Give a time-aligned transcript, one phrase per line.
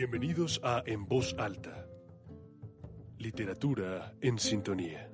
[0.00, 1.84] Bienvenidos a En Voz Alta.
[3.18, 5.10] Literatura en sintonía.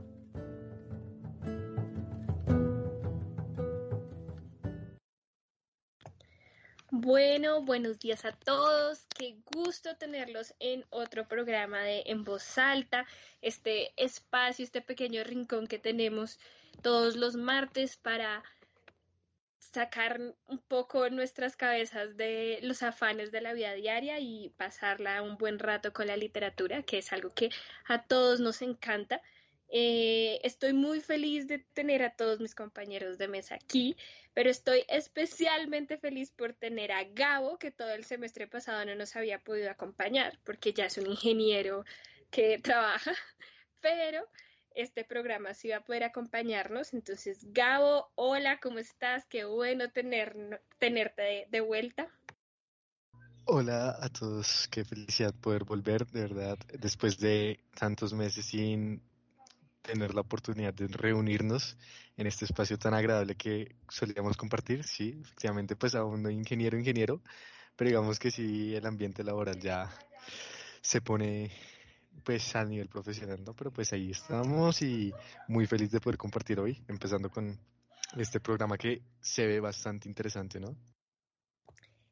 [6.91, 9.07] Bueno, buenos días a todos.
[9.19, 13.07] Qué gusto tenerlos en otro programa de En Voz Alta,
[13.41, 16.39] este espacio, este pequeño rincón que tenemos
[16.83, 18.43] todos los martes para
[19.75, 25.37] sacar un poco nuestras cabezas de los afanes de la vida diaria y pasarla un
[25.37, 27.51] buen rato con la literatura, que es algo que
[27.87, 29.21] a todos nos encanta.
[29.69, 33.97] Eh, estoy muy feliz de tener a todos mis compañeros de mesa aquí,
[34.33, 39.17] pero estoy especialmente feliz por tener a Gabo, que todo el semestre pasado no nos
[39.17, 41.85] había podido acompañar, porque ya es un ingeniero
[42.31, 43.15] que trabaja,
[43.81, 44.25] pero
[44.75, 46.93] este programa sí va a poder acompañarnos.
[46.95, 49.25] Entonces, Gabo, hola, ¿cómo estás?
[49.27, 52.09] Qué bueno tener, tenerte de, vuelta.
[53.47, 59.03] Hola a todos, qué felicidad poder volver, de verdad, después de tantos meses sin
[59.83, 61.77] tener la oportunidad de reunirnos
[62.17, 64.83] en este espacio tan agradable que solíamos compartir.
[64.85, 67.21] Sí, efectivamente, pues aún no ingeniero, ingeniero,
[67.77, 69.91] pero digamos que sí, el ambiente laboral ya
[70.81, 71.53] se pone
[72.23, 73.55] pues a nivel profesional, ¿no?
[73.55, 75.13] Pero pues ahí estamos y
[75.49, 77.59] muy feliz de poder compartir hoy, empezando con
[78.17, 80.77] este programa que se ve bastante interesante, ¿no?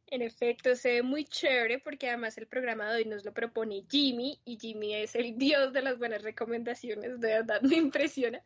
[0.07, 3.87] En efecto, se ve muy chévere porque además el programa de hoy nos lo propone
[3.89, 8.43] Jimmy y Jimmy es el dios de las buenas recomendaciones, de verdad me impresiona.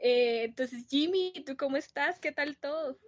[0.00, 2.20] Eh, entonces, Jimmy, ¿tú cómo estás?
[2.20, 2.98] ¿Qué tal todo?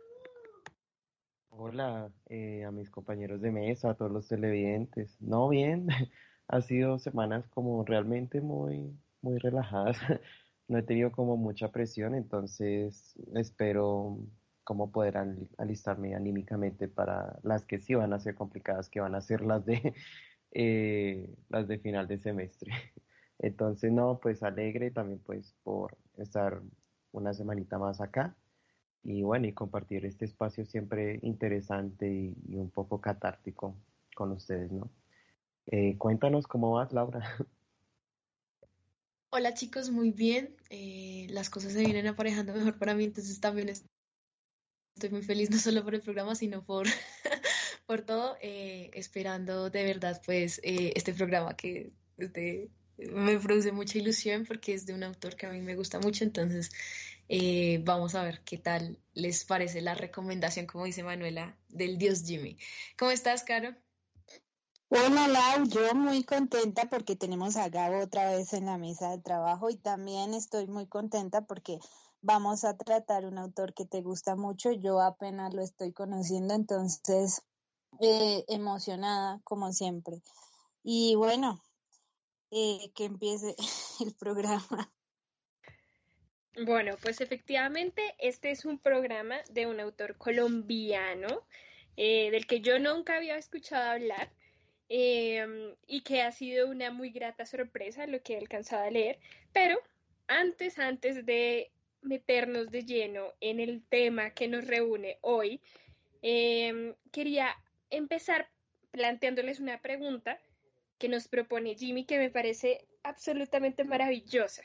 [1.51, 5.17] Hola eh, a mis compañeros de mesa, a todos los televidentes.
[5.21, 5.87] No, bien,
[6.49, 9.97] ha sido semanas como realmente muy, muy relajadas.
[10.69, 14.19] no he tenido como mucha presión, entonces espero
[14.65, 15.19] cómo poder
[15.59, 19.65] alistarme anímicamente para las que sí van a ser complicadas, que van a ser las
[19.67, 19.95] de
[20.53, 22.73] eh, las de final de semestre.
[23.39, 26.63] Entonces, no, pues alegre también pues por estar
[27.13, 28.37] una semanita más acá
[29.03, 33.77] y bueno, y compartir este espacio siempre interesante y, un poco catártico
[34.17, 34.91] con ustedes, ¿no?
[35.67, 37.21] Eh, cuéntanos cómo vas, Laura.
[39.31, 40.57] Hola chicos, muy bien.
[40.71, 43.89] Eh, las cosas se vienen aparejando mejor para mí, entonces también estoy
[45.11, 46.87] muy feliz no solo por el programa, sino por,
[47.87, 51.93] por todo, eh, esperando de verdad pues este programa que
[52.97, 56.23] me produce mucha ilusión porque es de un autor que a mí me gusta mucho,
[56.23, 56.71] entonces
[57.83, 62.57] vamos a ver qué tal les parece la recomendación, como dice Manuela, del Dios Jimmy.
[62.97, 63.75] ¿Cómo estás, Caro?
[64.97, 69.19] Bueno, Lau, yo muy contenta porque tenemos a Gabo otra vez en la mesa de
[69.19, 71.81] trabajo y también estoy muy contenta porque
[72.23, 74.71] vamos a tratar un autor que te gusta mucho.
[74.71, 77.43] Yo apenas lo estoy conociendo, entonces
[78.01, 80.23] eh, emocionada como siempre.
[80.85, 81.61] Y bueno,
[82.53, 83.57] eh, que empiece
[84.01, 84.93] el programa.
[86.65, 91.49] Bueno, pues efectivamente este es un programa de un autor colombiano
[91.97, 94.31] eh, del que yo nunca había escuchado hablar
[94.89, 99.19] y que ha sido una muy grata sorpresa lo que he alcanzado a leer.
[99.53, 99.79] Pero
[100.27, 101.71] antes, antes de
[102.03, 105.61] meternos de lleno en el tema que nos reúne hoy,
[106.23, 107.57] em, quería
[107.91, 108.49] empezar
[108.91, 110.39] planteándoles una pregunta
[110.99, 114.63] que nos propone Jimmy que me parece absolutamente maravillosa.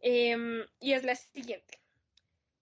[0.00, 1.78] Em, y es la siguiente.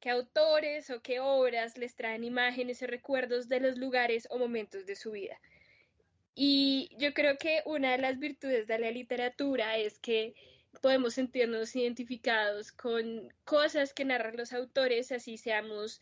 [0.00, 4.86] ¿Qué autores o qué obras les traen imágenes y recuerdos de los lugares o momentos
[4.86, 5.38] de su vida?
[6.38, 10.34] Y yo creo que una de las virtudes de la literatura es que
[10.82, 15.98] podemos sentirnos identificados con cosas que narran los autores, así seamos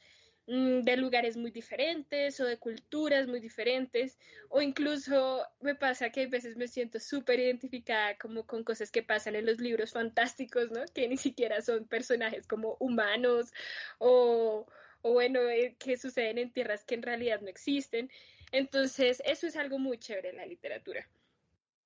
[0.48, 4.18] mm, de lugares muy diferentes o de culturas muy diferentes,
[4.48, 9.04] o incluso me pasa que a veces me siento súper identificada como con cosas que
[9.04, 10.84] pasan en los libros fantásticos, ¿no?
[10.92, 13.52] Que ni siquiera son personajes como humanos
[13.98, 14.66] o,
[15.02, 18.10] bueno, eh, que suceden en tierras que en realidad no existen.
[18.54, 21.08] Entonces, eso es algo muy chévere en la literatura.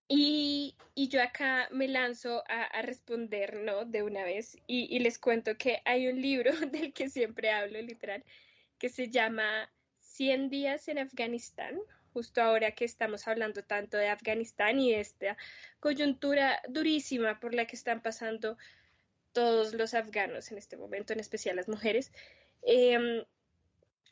[0.07, 3.87] Y, yo acá me lanzo a, responder, ¿no?
[3.87, 8.23] De una vez y, les cuento que hay un libro del que siempre hablo, literal,
[8.79, 9.71] que se llama
[10.01, 11.79] 100 días en Afganistán,
[12.13, 15.39] justo ahora que estamos hablando tanto de Afganistán y esta
[15.81, 18.59] coyuntura durísima por la que están pasando
[19.33, 22.13] todos los afganos en este momento, en especial las mujeres.
[22.61, 23.25] Em,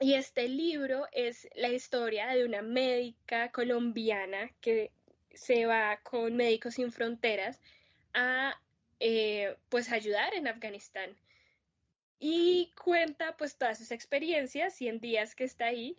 [0.01, 4.91] y este libro es la historia de una médica colombiana que
[5.33, 7.61] se va con Médicos Sin Fronteras
[8.15, 8.61] a
[9.01, 11.17] eh, pues ayudar en Afganistán
[12.19, 15.97] y cuenta pues todas sus experiencias, 100 días que está ahí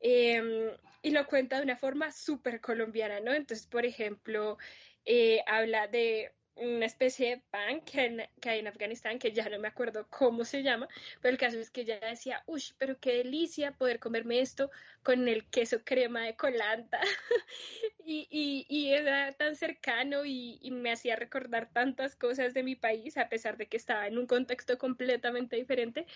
[0.00, 0.70] em,
[1.02, 3.32] y lo cuenta de una forma súper colombiana, ¿no?
[3.32, 4.58] Entonces, por ejemplo,
[5.04, 9.68] eh, habla de una especie de pan que, hay en Afganistán, que ya no me
[9.68, 10.88] acuerdo cómo se llama,
[11.20, 14.70] pero el caso es que ella decía, uy, pero qué delicia poder comerme esto
[15.02, 17.00] con el queso crema de colanta.
[18.04, 23.16] y, y, era tan cercano y, y, me hacía recordar tantas cosas de mi país,
[23.16, 26.06] a pesar de que estaba en un contexto completamente diferente,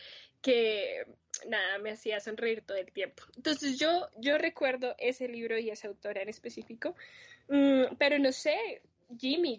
[0.40, 1.06] que
[1.48, 3.22] nada, me hacía sonreír todo el tiempo.
[3.36, 6.94] Entonces yo, yo recuerdo ese libro y esa autora en específico,
[7.48, 8.82] mm, pero no sé,
[9.18, 9.58] Jimmy,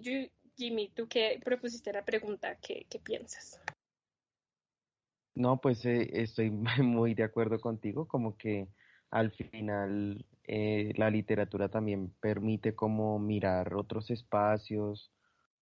[0.56, 3.60] Jimmy, tú que propusiste la pregunta, ¿qué, piensas?
[5.36, 6.52] No, pues eh, estoy
[6.84, 8.68] muy de acuerdo contigo, como que
[9.10, 15.12] al final eh, la literatura también permite como mirar otros espacios,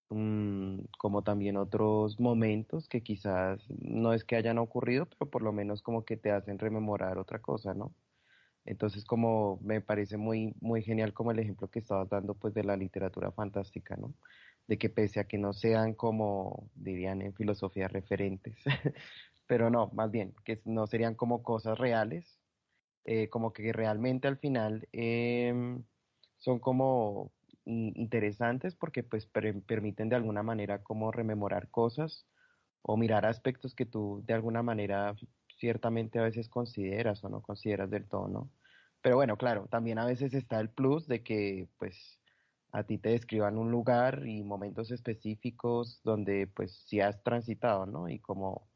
[0.10, 5.54] mm, como también otros momentos que quizás no es que hayan ocurrido, pero por lo
[5.54, 7.94] menos como que te hacen rememorar otra cosa, ¿no?
[8.66, 12.64] Entonces como me parece muy, muy genial como el ejemplo que estabas dando pues de
[12.64, 14.14] la literatura fantástica, ¿no?
[14.72, 18.56] De que pese a que no sean como dirían en filosofía referentes,
[19.46, 22.40] pero no, más bien, que no serían como cosas reales,
[23.04, 25.84] eh, como que realmente al final em,
[26.38, 27.34] son como
[27.66, 32.26] interesantes porque pues permiten de alguna manera como rememorar cosas
[32.82, 35.18] o mirar aspectos que tú de alguna manera
[35.58, 38.50] ciertamente a veces consideras o no consideras del todo, ¿no?
[39.02, 42.21] Pero bueno, claro, también a veces está el plus de que pues
[42.72, 48.10] a ti te describan un lugar y momentos específicos donde pues sí has transitado, ¿no?
[48.10, 48.68] Y como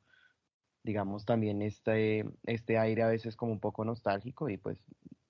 [0.84, 4.78] digamos también este, este aire a veces como un poco nostálgico y pues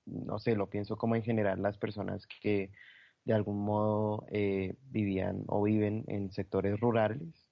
[0.06, 2.72] no sé, lo pienso como en general las personas que
[3.24, 7.48] de algún modo eh, vivían o viven en sectores rurales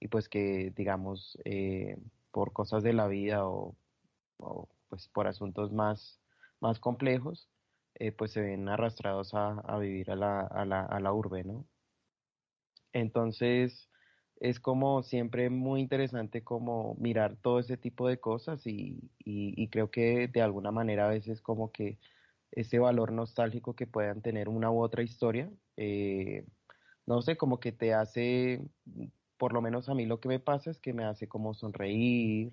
[0.00, 1.96] y pues que digamos eh,
[2.32, 3.76] por cosas de la vida o,
[4.38, 6.20] o, pues por asuntos más,
[6.60, 7.51] más complejos
[7.94, 11.66] eh, pues se ven arrastrados a, vivir a la, a, la, a la urbe, ¿no?
[12.92, 13.88] Entonces,
[14.42, 19.90] es como siempre muy interesante como mirar todo ese tipo de cosas y, y, creo
[19.90, 21.98] que de alguna manera a veces como que
[22.50, 26.44] ese valor nostálgico que puedan tener una u otra historia, eh,
[27.06, 28.62] no sé, como que te hace,
[29.38, 32.52] por lo menos a mí lo que me pasa es que me hace como sonreír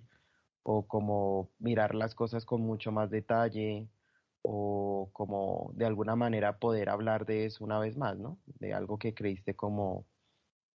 [0.64, 3.88] o como mirar las cosas con mucho más detalle
[4.42, 8.40] o como de alguna manera poder hablar de eso una vez más, ¿no?
[8.60, 10.06] De algo que creíste como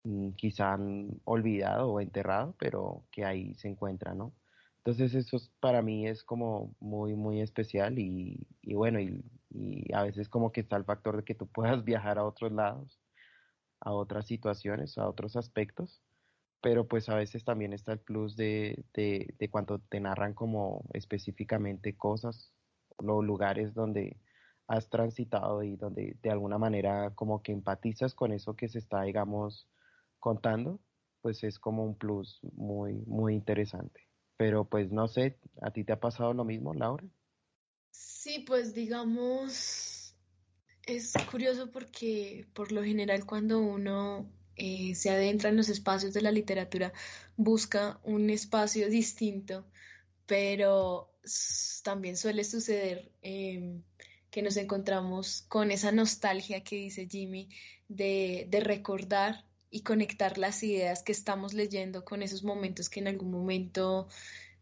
[0.04, 0.78] mm, quizá
[1.24, 4.34] olvidado o enterrado, pero que ahí se encuentra, ¿no?
[4.78, 10.28] Entonces eso para mí es como muy, muy especial y, bueno, y, y, a veces
[10.28, 13.00] como que está el factor de que tú puedas viajar a otros lados,
[13.80, 16.02] a otras situaciones, a otros aspectos,
[16.62, 20.84] pero pues a veces también está el plus de, de, de cuando te narran como
[20.94, 22.53] específicamente cosas
[23.02, 24.18] los lugares donde
[24.66, 29.02] has transitado y donde de alguna manera como que empatizas con eso que se está,
[29.02, 29.68] digamos,
[30.20, 30.80] contando,
[31.20, 34.08] pues es como un plus muy, muy interesante.
[34.36, 37.04] Pero pues no sé, ¿a ti te ha pasado lo mismo, Laura?
[37.90, 40.16] Sí, pues digamos,
[40.86, 44.26] es curioso porque por lo general cuando uno
[44.56, 46.92] eh, se adentra en los espacios de la literatura,
[47.36, 49.66] busca un espacio distinto,
[50.26, 51.10] pero
[51.82, 53.82] también suele suceder em,
[54.30, 57.48] que nos encontramos con esa nostalgia que dice Jimmy
[57.88, 63.30] de, recordar y conectar las ideas que estamos leyendo con esos momentos que en algún
[63.30, 64.08] momento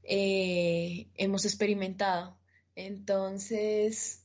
[0.03, 2.37] eh, hemos experimentado.
[2.75, 4.25] Entonces,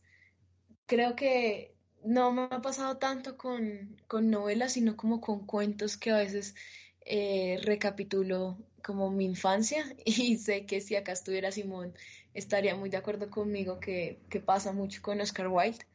[0.85, 6.17] creo que no me ha pasado tanto con, novelas, sino como con cuentos que a
[6.17, 6.55] veces
[7.01, 11.93] eh, recapitulo como mi infancia y sé que si acá estuviera Simón
[12.33, 15.85] estaría muy de acuerdo conmigo que, pasa mucho con Oscar Wilde.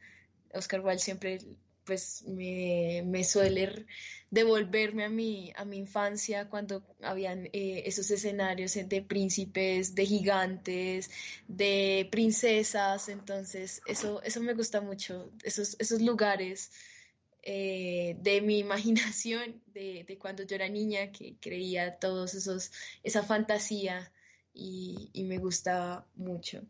[0.53, 1.39] Oscar Wilde siempre
[1.85, 3.85] pues me, suele
[4.29, 11.09] devolverme a mi, a mi infancia cuando habían eh, esos escenarios de príncipes, de gigantes,
[11.47, 16.71] de princesas, entonces eso, eso me gusta mucho, esos, esos lugares
[17.43, 22.71] eh, de mi imaginación de, de, cuando yo era niña, que creía todos esos,
[23.03, 24.11] esa fantasía
[24.53, 26.61] y, y me gustaba mucho.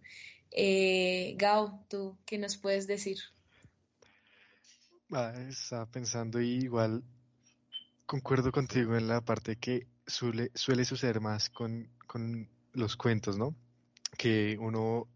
[0.52, 3.18] Eh, Gao, ¿tú qué nos puedes decir?
[5.12, 7.04] Ah, estaba pensando y igual
[8.06, 13.56] concuerdo contigo en la parte que suele, suele suceder más con, con los cuentos, ¿no?
[14.18, 15.08] Que uno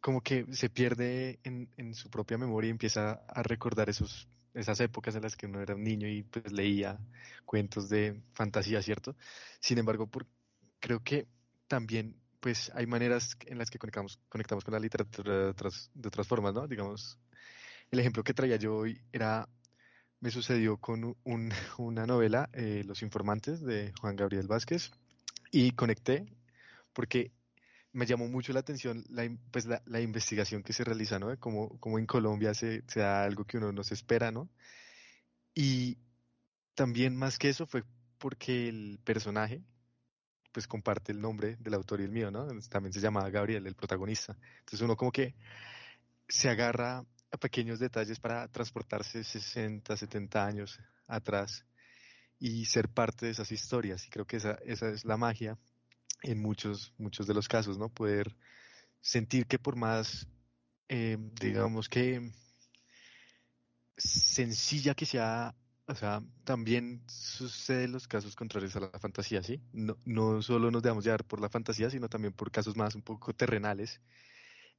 [0.00, 4.80] como que se pierde en, en, su propia memoria y empieza a recordar esos, esas
[4.80, 6.98] épocas en las que uno era un niño y pues leía
[7.44, 9.14] cuentos de fantasía, ¿cierto?
[9.60, 10.26] Sin embargo, por,
[10.80, 11.26] creo que
[11.68, 15.90] también pues hay maneras en las que conectamos, conectamos con la literatura de otras,
[16.26, 16.66] formas, ¿no?
[16.66, 17.18] Digamos,
[17.90, 19.48] el ejemplo que traía yo hoy era,
[20.20, 24.90] me sucedió con un, una novela, eh, Los Informantes, de Juan Gabriel Vázquez,
[25.50, 26.26] y conecté
[26.92, 27.30] porque
[27.96, 31.34] me llamó mucho la atención la, pues la, investigación que se realiza, ¿no?
[31.40, 34.50] Como, como en Colombia se, se, da algo que uno no se espera, ¿no?
[35.54, 35.96] Y
[36.74, 37.84] también más que eso fue
[38.18, 39.62] porque el personaje,
[40.52, 42.46] pues comparte el nombre del autor y el mío, ¿no?
[42.68, 44.36] También se llama Gabriel, el protagonista.
[44.58, 45.34] Entonces uno como que
[46.28, 51.64] se agarra a pequeños detalles para transportarse 60, 70 años atrás
[52.38, 54.06] y ser parte de esas historias.
[54.06, 55.56] Y creo que esa, esa es la magia
[56.22, 57.88] en muchos, muchos de los casos, ¿no?
[57.88, 58.36] Poder
[59.00, 60.26] sentir que por más,
[60.88, 62.32] eh, digamos que
[63.96, 65.54] sencilla que sea,
[65.86, 69.60] o sea, también sucede en los casos contrarios a la fantasía, ¿sí?
[69.72, 73.02] No, no solo nos dejamos llevar por la fantasía, sino también por casos más un
[73.02, 74.00] poco terrenales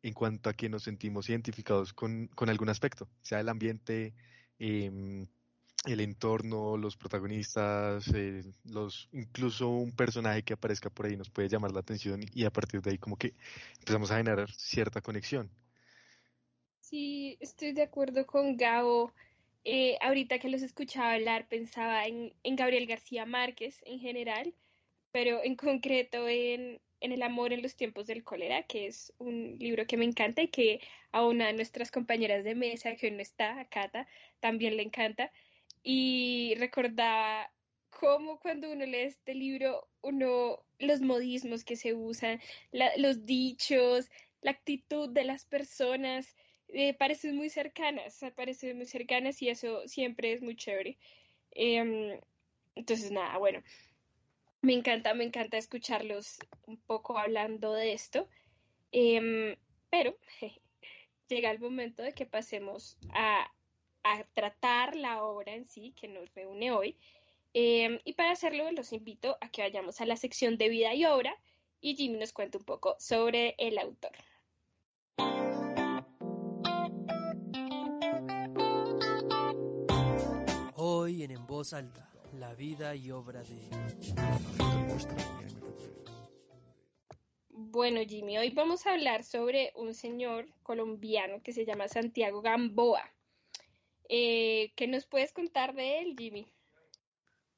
[0.03, 4.13] en cuanto a que nos sentimos identificados con, con algún aspecto, sea el ambiente,
[4.59, 5.27] eh,
[5.85, 11.49] el entorno, los protagonistas, eh, los incluso un personaje que aparezca por ahí nos puede
[11.49, 13.33] llamar la atención y a partir de ahí como que
[13.79, 15.49] empezamos a generar cierta conexión.
[16.81, 19.13] Sí, estoy de acuerdo con Gabo.
[19.65, 24.53] Eh, ahorita que los escuchaba hablar pensaba en, en, Gabriel García Márquez en general,
[25.11, 29.57] pero en concreto en, en, El amor en los tiempos del cólera, que es un
[29.59, 30.79] libro que me encanta y que
[31.11, 34.07] a una de nuestras compañeras de mesa, que hoy no está, a
[34.39, 35.31] también le encanta
[35.89, 37.49] y recordaba
[37.89, 42.41] cómo cuando uno lee este libro, uno, los modismos que se usan,
[42.97, 44.09] los dichos,
[44.41, 46.35] la actitud de las personas,
[46.67, 50.97] eh, parecen muy cercanas, parecen muy cercanas y eso siempre es muy chévere.
[51.51, 52.19] Eh,
[52.75, 53.63] entonces, nada, bueno,
[54.61, 58.27] me encanta, me encanta escucharlos un poco hablando de esto,
[58.91, 59.57] eh,
[59.89, 60.17] pero
[61.29, 63.49] llega el momento de que pasemos a
[64.11, 66.97] a tratar la obra en sí que nos reúne hoy.
[67.53, 71.05] Eh, y para hacerlo los invito a que vayamos a la sección de vida y
[71.05, 71.35] obra
[71.81, 74.11] y Jimmy nos cuente un poco sobre el autor.
[80.75, 83.69] Hoy en En Voz Alta, la vida y obra de...
[87.49, 93.03] Bueno, Jimmy, hoy vamos a hablar sobre un señor colombiano que se llama Santiago Gamboa.
[94.09, 96.47] Eh, ¿Qué nos puedes contar de él, Jimmy?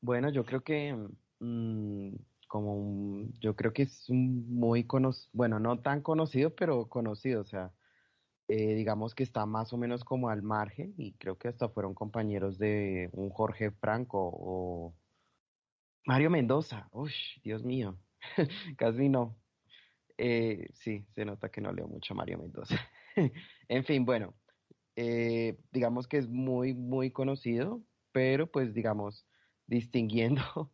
[0.02, 0.96] Bueno, yo creo que
[1.40, 2.16] mmm,
[2.48, 7.42] como un, yo creo que es un muy conocido, bueno, no tan conocido, pero conocido,
[7.42, 7.72] o sea,
[8.48, 11.94] eh, digamos que está más o menos como al margen y creo que hasta fueron
[11.94, 14.96] compañeros de un Jorge Franco o
[16.06, 16.90] Mario Mendoza.
[16.92, 17.14] Uy,
[17.44, 18.00] Dios mío,
[18.78, 19.38] casi no.
[20.18, 22.76] Eh, sí, se nota que no leo mucho a Mario Mendoza.
[23.68, 24.34] en fin, bueno,
[24.96, 27.82] eh, digamos que es muy, muy conocido,
[28.12, 29.26] pero pues digamos,
[29.68, 30.42] distinguiendo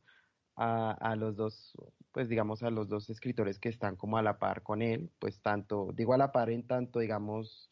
[0.55, 1.73] a, a, los dos,
[2.11, 5.41] pues digamos a los dos escritores que están como a la par con él, pues
[5.41, 7.69] tanto, digo a la par en tanto, digamos,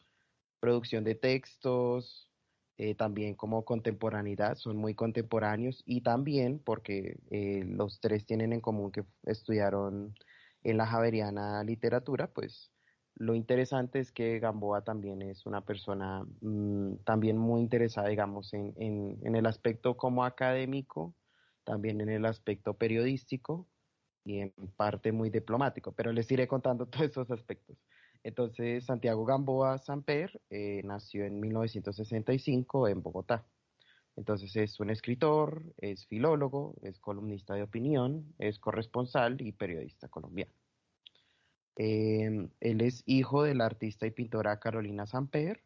[0.60, 2.30] producción de textos,
[2.76, 8.60] eh, también como contemporaneidad, son muy contemporáneos y también porque eh, los tres tienen en
[8.60, 10.16] común que estudiaron
[10.64, 12.72] en la Javeriana literatura, pues
[13.16, 19.18] lo interesante es que Gamboa también es una persona mmm, también muy interesada, digamos, en,
[19.22, 21.14] el aspecto como académico,
[21.64, 23.68] también en el aspecto periodístico
[24.24, 27.76] y en parte muy diplomático, pero les iré contando todos esos aspectos.
[28.24, 33.46] Entonces, Santiago Gamboa Samper eh, nació en 1965 en Bogotá.
[34.16, 40.52] Entonces es un escritor, es filólogo, es columnista de opinión, es corresponsal y periodista colombiano.
[41.76, 45.62] Eh, él es hijo de la artista y pintora Carolina Samper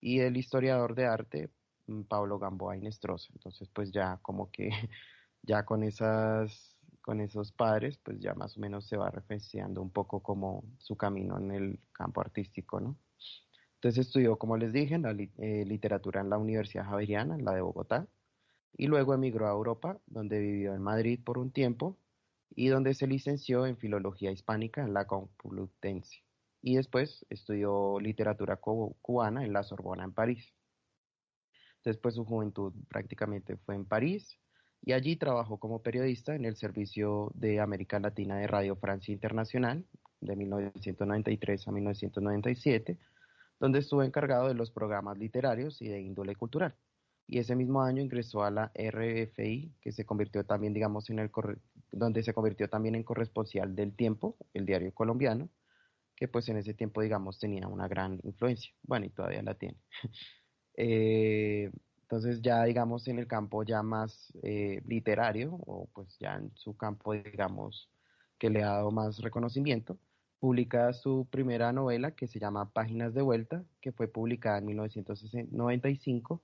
[0.00, 1.50] y del historiador de arte
[1.86, 3.28] mm, Pablo Gamboa Inestrosa.
[3.34, 4.70] Entonces, pues ya como que
[5.42, 6.72] ya con esas
[7.02, 10.96] con esos padres, pues ya más o menos se va referenciando un poco como su
[10.96, 12.96] camino en el campo artístico, ¿no?
[13.74, 17.60] Entonces estudió, como les dije, la eh, literatura en la Universidad Javeriana, en la de
[17.60, 18.06] Bogotá,
[18.76, 21.98] y luego emigró a Europa, donde vivió en Madrid por un tiempo,
[22.54, 26.22] y donde se licenció en Filología Hispánica en la Complutense
[26.62, 30.54] y después estudió literatura cubana en la Sorbona en París.
[31.84, 34.38] Después su juventud prácticamente fue en París
[34.84, 39.84] y allí trabajó como periodista en el servicio de América Latina de Radio Francia Internacional
[40.20, 42.98] de 1993 a 1997,
[43.58, 46.76] donde estuvo encargado de los programas literarios y de índole cultural
[47.32, 51.30] y ese mismo año ingresó a la RFI, que se convirtió también, digamos, en el
[51.90, 55.48] donde se convirtió también en corresponsal del Tiempo, el diario colombiano,
[56.14, 58.74] que pues en ese tiempo, digamos, tenía una gran influencia.
[58.82, 59.78] Bueno, y todavía la tiene.
[60.74, 61.70] Eh,
[62.00, 66.74] entonces ya, digamos, en el campo ya más eh, literario, o pues ya en su
[66.78, 67.90] campo, digamos,
[68.38, 69.98] que le ha dado más reconocimiento,
[70.40, 76.42] publica su primera novela que se llama Páginas de Vuelta, que fue publicada en 1995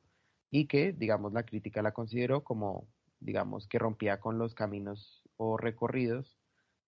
[0.50, 2.88] y que, digamos, la crítica la consideró como,
[3.20, 6.38] digamos, que rompía con los caminos o recorridos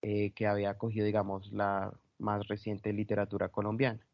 [0.03, 4.07] eh, que había cogido, digamos, la más reciente literatura colombiana.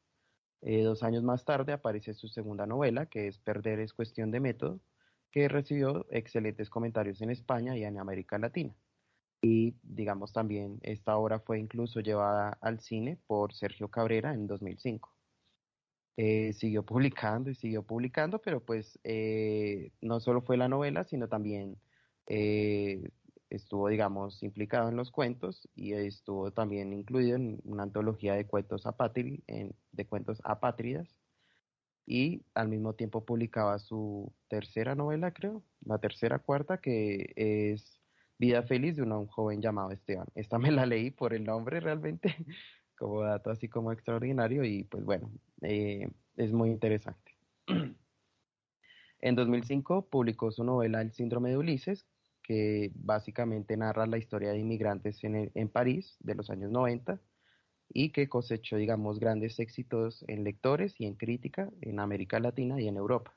[0.62, 4.40] Eh, dos años más tarde aparece su segunda novela, que es Perder es cuestión de
[4.40, 4.80] método,
[5.30, 8.74] que recibió excelentes comentarios en España y en América Latina.
[9.42, 15.15] Y digamos también esta obra fue incluso llevada al cine por Sergio Cabrera en 2005.
[16.16, 21.28] Eh, siguió publicando y siguió publicando, pero pues eh, no solo fue la novela, sino
[21.28, 21.78] también
[23.48, 28.82] estuvo, digamos, implicado en los cuentos y estuvo también incluido en una antología de cuentos,
[29.46, 31.16] de cuentos apátridas
[32.06, 38.00] y al mismo tiempo publicaba su tercera novela, creo, la tercera cuarta, que es
[38.38, 40.28] Vida Feliz de un joven llamado Esteban.
[40.36, 42.36] Esta me la leí por el nombre realmente,
[42.96, 45.30] como dato así como extraordinario y pues bueno,
[45.62, 47.36] eh, es muy interesante.
[49.18, 52.06] En 2005 publicó su novela El síndrome de Ulises,
[52.42, 57.18] que básicamente narra la historia de inmigrantes en, en París de los años 90
[57.88, 62.88] y que cosechó, digamos, grandes éxitos en lectores y en crítica en América Latina y
[62.88, 63.36] en Europa.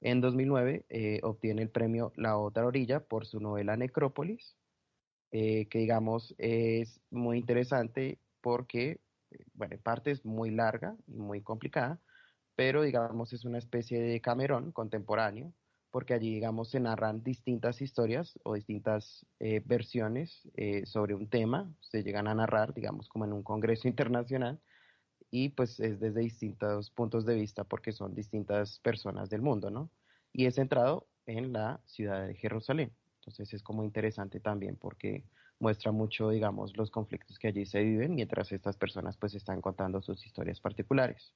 [0.00, 4.56] En 2009 eh, obtiene el premio La Otra Orilla por su novela Necrópolis,
[5.30, 11.14] eh, que digamos es muy interesante porque, eh, bueno, en parte es muy larga y
[11.18, 12.00] muy complicada,
[12.56, 15.52] pero digamos es una especie de Camerón contemporáneo
[15.92, 21.70] porque allí, digamos, se narran distintas historias o distintas eh, versiones eh, sobre un tema,
[21.80, 24.58] se llegan a narrar, digamos, como en un congreso internacional,
[25.30, 29.90] y pues es desde distintos puntos de vista porque son distintas personas del mundo, ¿no?
[30.32, 32.92] Y es centrado en la ciudad de Jerusalén.
[33.20, 35.24] Entonces es como interesante también porque
[35.62, 40.02] muestra mucho, digamos, los conflictos que allí se viven mientras estas personas pues están contando
[40.02, 41.34] sus historias particulares.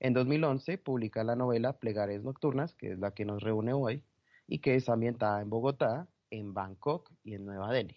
[0.00, 4.04] En 2011 publica la novela Plegarias Nocturnas, que es la que nos reúne hoy,
[4.46, 7.96] y que es ambientada en Bogotá, en Bangkok y en Nueva Delhi.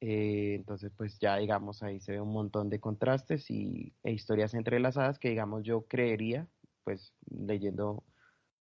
[0.00, 4.54] Eh, entonces, pues ya digamos ahí se ve un montón de contrastes y, e historias
[4.54, 6.48] entrelazadas que digamos yo creería,
[6.84, 8.02] pues leyendo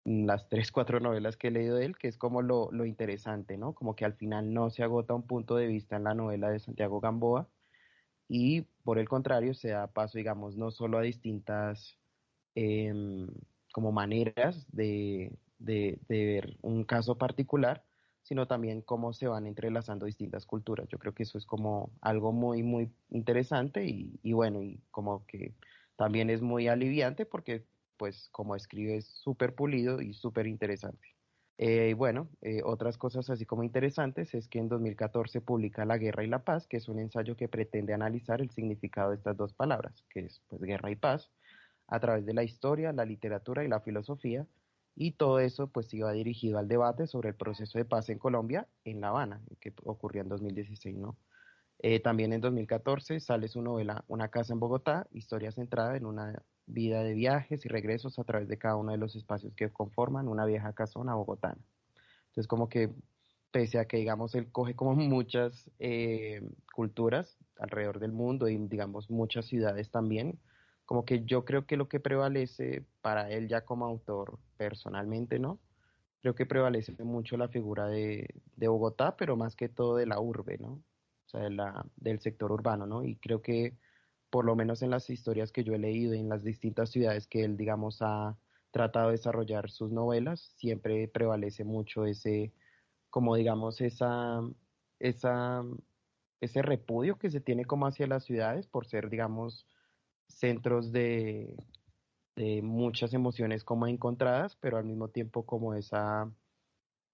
[0.05, 3.57] las tres, cuatro novelas que he leído de él, que es como lo, lo interesante,
[3.57, 3.73] ¿no?
[3.73, 6.59] Como que al final no se agota un punto de vista en la novela de
[6.59, 7.47] Santiago Gamboa
[8.27, 12.01] y por el contrario se da paso, digamos, no solo a distintas
[12.55, 13.27] Em,
[13.73, 17.85] como maneras de, ver un caso particular,
[18.23, 20.87] sino también cómo se van entrelazando distintas culturas.
[20.89, 25.53] Yo creo que eso es como algo muy, muy interesante y, bueno, y como que
[25.95, 27.65] también es muy aliviante porque
[28.01, 31.09] pues como escribe es súper pulido y súper interesante.
[31.59, 36.23] Eh, bueno, eh, otras cosas así como interesantes es que en 2014 publica La Guerra
[36.23, 39.53] y la Paz, que es un ensayo que pretende analizar el significado de estas dos
[39.53, 41.29] palabras, que es pues guerra y paz,
[41.85, 44.47] a través de la historia, la literatura y la filosofía,
[44.95, 48.67] y todo eso pues iba dirigido al debate sobre el proceso de paz en Colombia,
[48.83, 51.17] en La Habana, que ocurrió en 2016, ¿no?
[51.77, 56.41] Eh, también en 2014 sale su novela Una casa en Bogotá, historia centrada en una
[56.73, 60.27] vida de viajes y regresos a través de cada uno de los espacios que conforman
[60.27, 61.57] una vieja casona bogotana.
[62.29, 62.89] Entonces como que
[63.51, 66.41] pese a que digamos él coge como muchas eh,
[66.73, 70.39] culturas alrededor del mundo y digamos muchas ciudades también,
[70.85, 75.59] como que yo creo que lo que prevalece para él ya como autor personalmente, ¿no?
[76.21, 80.57] Creo que prevalece mucho la figura de, Bogotá, pero más que todo de la urbe,
[80.57, 80.73] ¿no?
[80.73, 83.03] O sea, la, del sector urbano, ¿no?
[83.03, 83.77] Y creo que
[84.31, 87.43] por lo menos en las historias que yo he leído en las distintas ciudades que
[87.43, 88.37] él, digamos, ha
[88.71, 92.53] tratado de desarrollar sus novelas, siempre prevalece mucho ese,
[93.09, 94.41] como digamos, esa,
[94.99, 95.63] esa,
[96.39, 99.67] ese repudio que se tiene como hacia las ciudades por ser, digamos,
[100.27, 101.53] centros de,
[102.63, 106.31] muchas emociones como encontradas, pero al mismo tiempo como esa,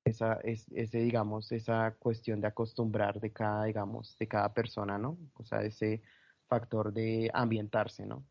[0.05, 5.17] esa es, ese, digamos, esa cuestión de acostumbrar de cada, digamos, de cada persona, ¿no?
[5.33, 6.01] O sea, ese
[6.47, 8.25] factor de ambientarse, ¿no?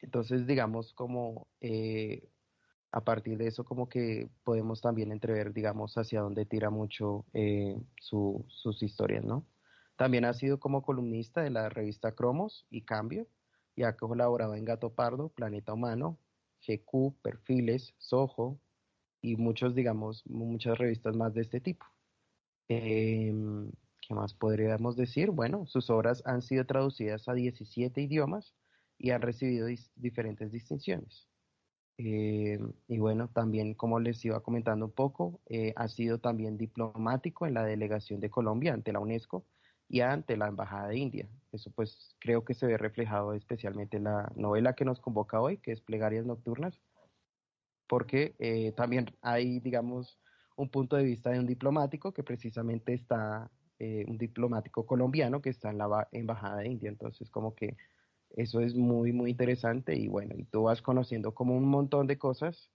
[0.00, 2.28] Entonces, digamos, como eh,
[2.92, 7.76] a partir de eso, como que podemos también entrever, digamos, hacia dónde tira mucho eh,
[8.00, 9.46] sus historias, ¿no?
[9.96, 13.26] También ha sido como columnista de la revista Cromos y Cambio,
[13.74, 16.18] y ha colaborado en Gato Pardo, Planeta Humano,
[16.66, 18.58] GQ, Perfiles, Soho
[19.20, 21.84] y muchos, digamos, muchas revistas más de este tipo.
[22.68, 23.70] Em,
[24.06, 25.32] ¿Qué más podríamos decir?
[25.32, 28.54] Bueno, sus obras han sido traducidas a 17 idiomas
[28.98, 29.66] y han recibido
[29.96, 31.28] diferentes distinciones.
[31.98, 37.46] Em, y bueno, también como les iba comentando un poco, eh, ha sido también diplomático
[37.46, 39.44] en la delegación de Colombia ante la UNESCO
[39.88, 41.28] y ante la Embajada de India.
[41.50, 45.58] Eso pues creo que se ve reflejado especialmente en la novela que nos convoca hoy,
[45.58, 46.80] que es Plegarias Nocturnas,
[47.88, 50.20] porque eh, también hay, digamos,
[50.56, 55.50] un punto de vista de un diplomático que precisamente está, eh, un diplomático colombiano que
[55.50, 56.88] está en la Embajada de India.
[56.88, 57.76] Entonces, como que
[58.30, 62.18] eso es muy, muy interesante y bueno, y tú vas conociendo como un montón de
[62.18, 62.70] cosas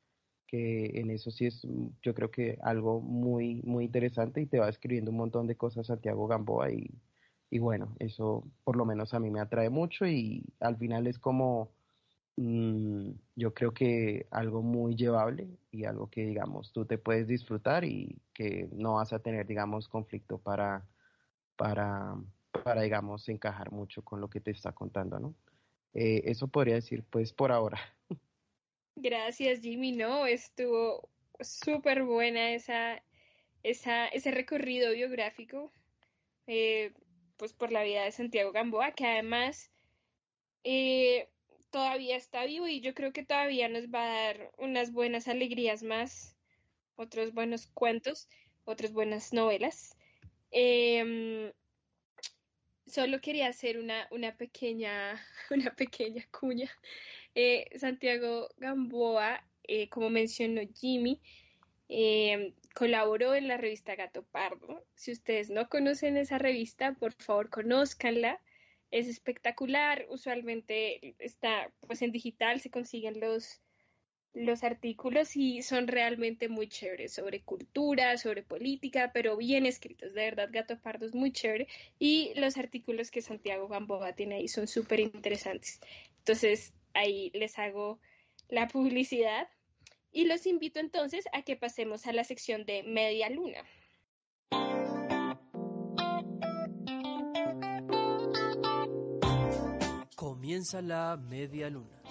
[0.47, 1.65] que en eso sí es,
[2.01, 5.87] yo creo que algo muy, muy interesante y te va escribiendo un montón de cosas
[5.87, 6.89] Santiago Gamboa y,
[7.49, 11.19] y bueno, eso por lo menos a mí me atrae mucho y al final es
[11.19, 11.71] como
[12.43, 17.83] Mm, yo creo que algo muy llevable y algo que, digamos, tú te puedes disfrutar
[17.83, 20.83] y que no vas a tener, digamos, conflicto para,
[21.55, 22.15] para,
[22.63, 25.35] para digamos, encajar mucho con lo que te está contando, ¿no?
[25.93, 27.79] Eh, eso podría decir, pues, por ahora.
[28.95, 29.91] Gracias, Jimmy.
[29.91, 31.09] No, estuvo
[31.41, 33.03] súper buena esa,
[33.61, 35.71] esa, ese recorrido biográfico,
[36.47, 36.91] eh,
[37.37, 39.69] pues, por la vida de Santiago Gamboa, que además...
[40.63, 41.30] Eh,
[41.71, 45.81] todavía está vivo y yo creo que todavía nos va a dar unas buenas alegrías
[45.83, 46.35] más,
[46.95, 48.29] otros buenos cuentos,
[48.65, 49.97] otras buenas novelas.
[50.51, 51.51] Em,
[52.85, 56.69] solo quería hacer una, una, pequeña, una pequeña cuña.
[57.33, 61.21] Eh, Santiago Gamboa, eh, como mencionó Jimmy,
[61.87, 64.85] em, colaboró en la revista Gato Pardo.
[64.95, 68.41] Si ustedes no conocen esa revista, por favor, conózcanla
[68.91, 73.61] es espectacular, usualmente está pues en digital, se consiguen los,
[74.33, 80.21] los artículos y son realmente muy chéveres sobre cultura, sobre política, pero bien escritos, de
[80.25, 81.67] verdad Gato Pardo es muy chévere
[81.99, 85.79] y los artículos que Santiago Gamboa tiene ahí son súper interesantes.
[86.19, 87.99] Entonces ahí les hago
[88.49, 89.47] la publicidad
[90.11, 93.63] y los invito entonces a que pasemos a la sección de Media Luna.
[100.51, 102.03] Comienza la media luna.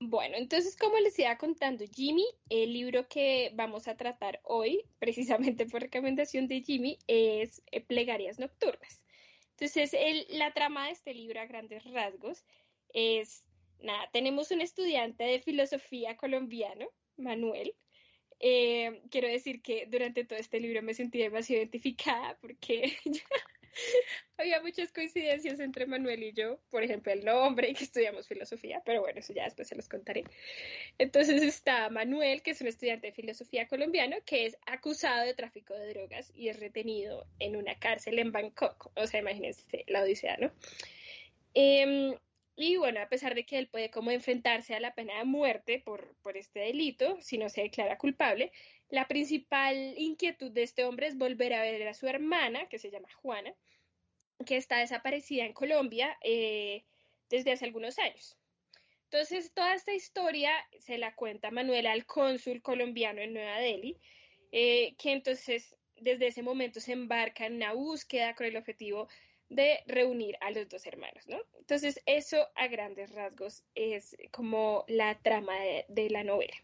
[0.00, 5.66] Bueno, entonces como les iba contando Jimmy, el libro que vamos a tratar hoy, precisamente
[5.66, 9.00] por recomendación de Jimmy, es eh, Plegarias Nocturnas.
[9.50, 9.94] Entonces,
[10.30, 12.44] la trama de este libro a grandes rasgos
[12.92, 13.44] es,
[13.78, 17.76] nada, tenemos un estudiante de filosofía colombiano, Manuel.
[18.40, 22.96] Eh, quiero decir que durante todo este libro me sentí demasiado identificada porque
[24.36, 28.82] Había muchas coincidencias entre Manuel y yo, por ejemplo, el nombre y que estudiamos filosofía,
[28.84, 30.24] pero bueno, eso ya después se los contaré.
[30.98, 35.74] Entonces está Manuel, que es un estudiante de filosofía colombiano, que es acusado de tráfico
[35.74, 38.90] de drogas y es retenido en una cárcel en Bangkok.
[38.96, 40.52] O sea, imagínense la odisea, ¿no?
[41.54, 42.14] Em,
[42.56, 45.82] y bueno, a pesar de que él puede como enfrentarse a la pena de muerte
[45.84, 48.52] por, por este delito, si no se declara culpable,
[48.94, 52.90] la principal inquietud de este hombre es volver a ver a su hermana, que se
[52.90, 53.52] llama Juana,
[54.46, 56.84] que está desaparecida en Colombia eh,
[57.28, 58.38] desde hace algunos años.
[59.10, 63.98] Entonces, toda esta historia se la cuenta Manuel al cónsul colombiano en Nueva Delhi,
[64.52, 69.08] eh, que entonces desde ese momento se embarca en una búsqueda con el objetivo
[69.48, 71.38] de reunir a los dos hermanos, ¿no?
[71.58, 75.54] Entonces, eso a grandes rasgos es como la trama
[75.88, 76.54] de la novela.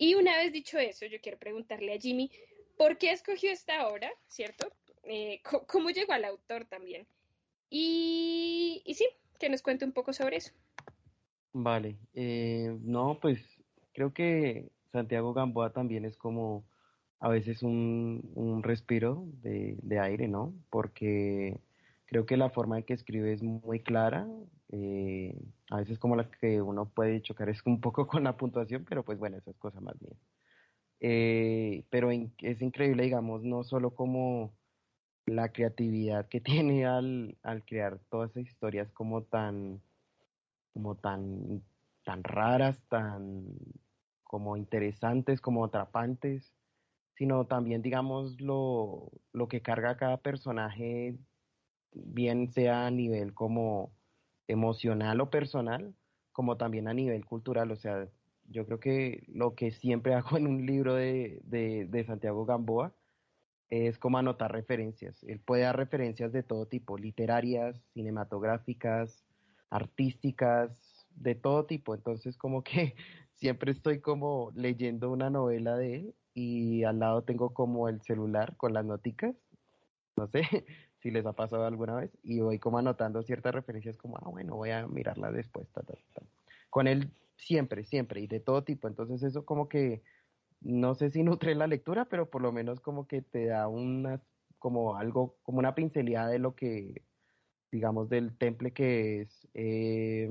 [0.00, 2.30] Y una vez dicho eso, yo quiero preguntarle a Jimmy,
[2.78, 4.72] ¿por qué escogió esta obra, cierto?
[5.02, 7.06] Eh, ¿Cómo llegó al autor también?
[7.68, 9.06] Y, sí,
[9.38, 10.52] que nos cuente un poco sobre eso.
[11.52, 13.42] Vale, eh, no, pues
[13.92, 16.64] creo que Santiago Gamboa también es como
[17.18, 20.54] a veces un, un respiro de, de, aire, ¿no?
[20.70, 21.60] Porque
[22.10, 24.26] creo que la forma en que escribe es muy clara,
[24.70, 25.32] eh,
[25.70, 29.04] a veces como la que uno puede chocar es un poco con la puntuación, pero
[29.04, 30.18] pues bueno, esas cosas más bien.
[30.98, 34.52] Eh, pero es increíble, digamos, no solo como
[35.24, 39.80] la creatividad que tiene al, al crear todas esas historias como tan,
[40.72, 41.62] como tan,
[42.04, 43.46] tan raras, tan
[44.24, 46.52] como interesantes, como atrapantes,
[47.14, 51.16] sino también, digamos, lo, lo que carga cada personaje,
[51.92, 53.92] bien sea a nivel como
[54.48, 55.94] emocional o personal,
[56.32, 57.70] como también a nivel cultural.
[57.70, 58.08] O sea,
[58.48, 62.94] yo creo que lo que siempre hago en un libro de, de, Santiago Gamboa
[63.68, 65.22] es como anotar referencias.
[65.24, 69.24] Él puede dar referencias de todo tipo, literarias, cinematográficas,
[69.70, 71.94] artísticas, de todo tipo.
[71.94, 72.94] Entonces, como que
[73.34, 78.56] siempre estoy como leyendo una novela de él y al lado tengo como el celular
[78.56, 79.34] con las noticas,
[80.16, 80.42] no sé
[81.00, 84.56] si les ha pasado alguna vez, y voy como anotando ciertas referencias como, ah, bueno,
[84.56, 85.68] voy a mirarla después,
[86.68, 90.02] con él siempre, siempre, y de todo tipo, entonces eso como que,
[90.60, 94.20] no sé si nutre la lectura, pero por lo menos como que te da una,
[94.58, 97.02] como algo, como una pincelada de lo que,
[97.72, 100.30] digamos, del temple que es, eh,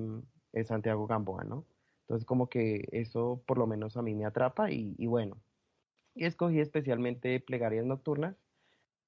[0.53, 1.65] es Santiago Gamboa, ¿no?
[2.01, 5.37] Entonces como que eso por lo menos a mí me atrapa y bueno,
[6.15, 8.35] y escogí especialmente plegarias nocturnas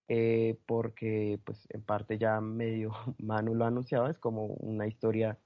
[0.08, 5.40] eh, porque pues en parte ya medio Manu lo anunciaba, es como una historia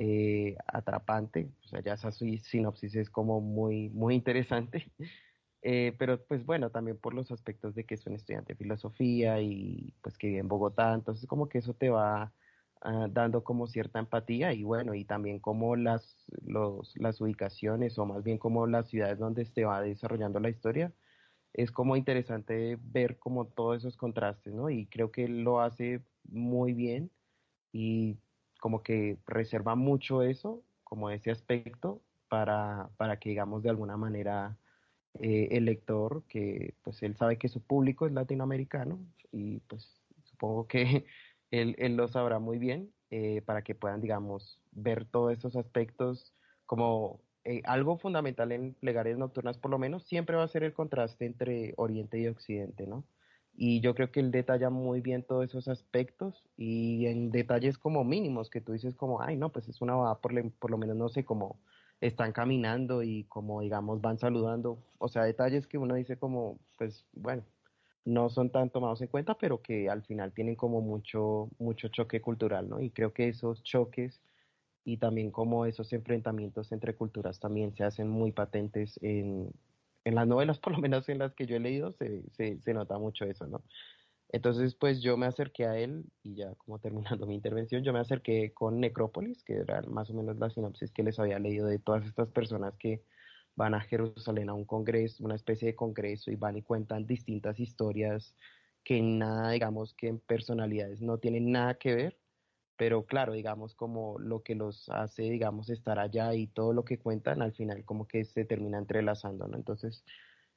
[0.00, 4.92] eh, atrapante, o sea, ya esa sinopsis es como muy, muy interesante,
[5.62, 9.40] eh, pero pues bueno, también por los aspectos de que es un estudiante de filosofía
[9.40, 12.32] y pues que vive en Bogotá, entonces como que eso te va
[12.82, 18.06] ah, dando como cierta empatía y bueno, y también como las, los, las ubicaciones o
[18.06, 20.92] más bien como las ciudades donde se va desarrollando la historia,
[21.58, 24.70] es como interesante ver como todos esos contrastes, ¿no?
[24.70, 27.10] Y creo que lo hace muy bien
[27.72, 28.16] y
[28.60, 34.56] como que reserva mucho eso, como ese aspecto, para, para que digamos de alguna manera
[35.18, 39.00] eh, el lector, que pues él sabe que su público es latinoamericano
[39.32, 41.06] y pues supongo que
[41.50, 46.32] él, él lo sabrá muy bien, eh, para que puedan digamos ver todos esos aspectos
[46.66, 50.74] como eh, algo fundamental en plegarias nocturnas, por lo menos, siempre va a ser el
[50.74, 53.04] contraste entre Oriente y Occidente, ¿no?
[53.56, 58.04] Y yo creo que él detalla muy bien todos esos aspectos y en detalles como
[58.04, 60.96] mínimos, que tú dices como, ay, no, pues es una boda, por, por lo menos,
[60.96, 61.58] no sé, como
[62.02, 64.78] están caminando y como, digamos, van saludando.
[64.98, 67.44] O sea, detalles que uno dice como, pues, bueno,
[68.04, 72.20] no son tan tomados en cuenta, pero que al final tienen como mucho, mucho choque
[72.20, 72.78] cultural, ¿no?
[72.80, 74.20] Y creo que esos choques
[74.88, 79.52] y también como esos enfrentamientos entre culturas también se hacen muy patentes en,
[80.04, 82.72] en las novelas, por lo menos en las que yo he leído, se, se, se,
[82.72, 83.62] nota mucho eso, ¿no?
[84.30, 87.98] Entonces, pues yo me acerqué a él y ya como terminando mi intervención, yo me
[87.98, 91.78] acerqué con Necrópolis, que era más o menos la sinopsis que les había leído de
[91.78, 93.02] todas estas personas que
[93.56, 97.60] van a Jerusalén a un congreso, una especie de congreso y van y cuentan distintas
[97.60, 98.34] historias
[98.84, 102.18] que nada, digamos, que en personalidades no tienen nada que ver,
[102.78, 107.00] pero claro, digamos como lo que los hace, digamos, estar allá y todo lo que
[107.00, 109.56] cuentan, al final como que se termina entrelazando, ¿no?
[109.58, 110.04] Entonces,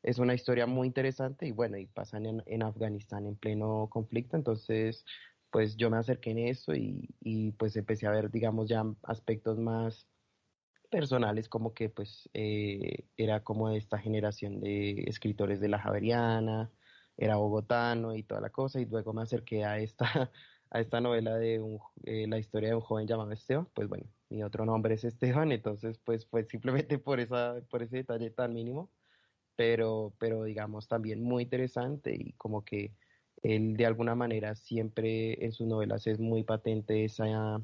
[0.03, 4.37] es una historia muy interesante y bueno, y pasan en, en Afganistán en pleno conflicto,
[4.37, 5.05] entonces,
[5.51, 9.57] pues yo me acerqué en eso y, y pues empecé a ver, digamos, ya aspectos
[9.59, 10.07] más
[10.91, 16.71] personales como que pues eh, era como de esta generación de escritores de la Javeriana,
[17.17, 20.31] era bogotano y toda la cosa y luego me acerqué a esta
[20.71, 21.61] a esta novela de
[22.05, 25.51] eh, la historia de un joven llamado Esteban, pues bueno, mi otro nombre es Esteban,
[25.51, 28.89] entonces pues fue simplemente por, esa, por ese detalle tan mínimo,
[29.57, 32.93] pero, pero digamos también muy interesante y como que
[33.43, 37.61] él de alguna manera siempre en sus novelas es muy patente esa,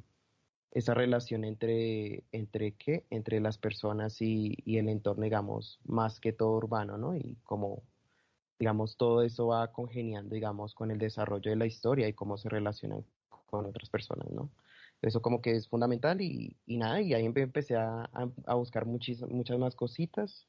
[0.72, 6.34] esa relación entre, entre qué, entre las personas y, y el entorno, digamos, más que
[6.34, 7.16] todo urbano, ¿no?
[7.16, 7.84] Y como
[8.60, 12.50] digamos, todo eso va congeniando, digamos, con el desarrollo de la historia y cómo se
[12.50, 13.06] relacionan
[13.48, 14.50] con otras personas, ¿no?
[15.02, 18.10] Eso como que es fundamental y, y nada, y ahí empecé a,
[18.46, 20.48] a, buscar muchis, muchas más cositas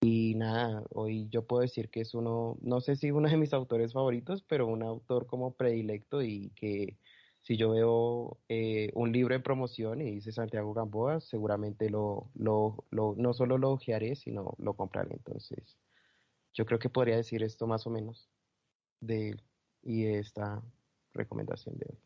[0.00, 3.52] y nada, hoy yo puedo decir que es uno, no sé si uno de mis
[3.52, 6.96] autores favoritos, pero un autor como predilecto y que
[7.42, 12.84] si yo veo eh, un libro en promoción y dice Santiago Gamboa, seguramente lo, lo,
[12.90, 15.14] lo, no solo lo ojearé, sino lo compraré.
[15.14, 15.76] Entonces,
[16.54, 18.28] yo creo que podría decir esto más o menos
[19.00, 19.42] de él
[19.82, 20.62] y de esta
[21.12, 21.98] recomendación de él.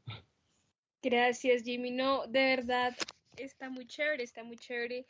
[1.02, 1.90] Gracias, Jimmy.
[1.90, 2.96] No, de verdad,
[3.36, 5.06] está muy chévere, está muy chévere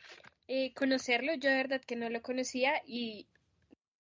[0.49, 1.35] eh, conocerlo.
[1.35, 3.27] Yo de verdad que no lo conocía y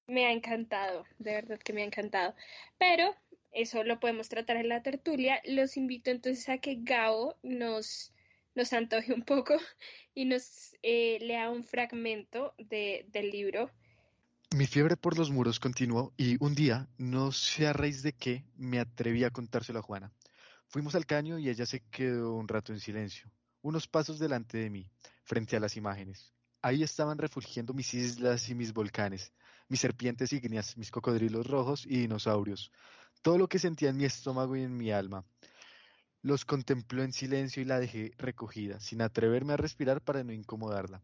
[0.06, 2.34] me ha encantado, de verdad que me ha encantado.
[2.78, 3.14] Pero
[3.52, 5.40] eso lo podemos tratar en la tertulia.
[5.44, 8.12] Los invito entonces a que Gao nos,
[8.54, 9.54] nos antoje un poco
[10.14, 13.70] y nos eh, lea un fragmento de, del libro
[14.54, 18.44] mi fiebre por los muros continuó y un día, no sé a raíz de qué,
[18.56, 20.12] me atreví a contárselo a Juana.
[20.68, 23.30] Fuimos al caño y ella se quedó un rato en silencio,
[23.62, 24.90] unos pasos delante de mí,
[25.24, 26.32] frente a las imágenes.
[26.62, 29.32] Ahí estaban refugiando mis islas y mis volcanes,
[29.68, 32.70] mis serpientes ígneas, mis cocodrilos rojos y dinosaurios,
[33.22, 35.24] todo lo que sentía en mi estómago y en mi alma.
[36.22, 41.02] Los contempló en silencio y la dejé recogida, sin atreverme a respirar para no incomodarla.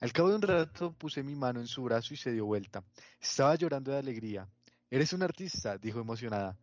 [0.00, 2.84] Al cabo de un rato puse mi mano en su brazo y se dio vuelta.
[3.20, 4.48] Estaba llorando de alegría.
[4.90, 5.76] ¿Eres un artista?
[5.76, 6.56] dijo emocionada.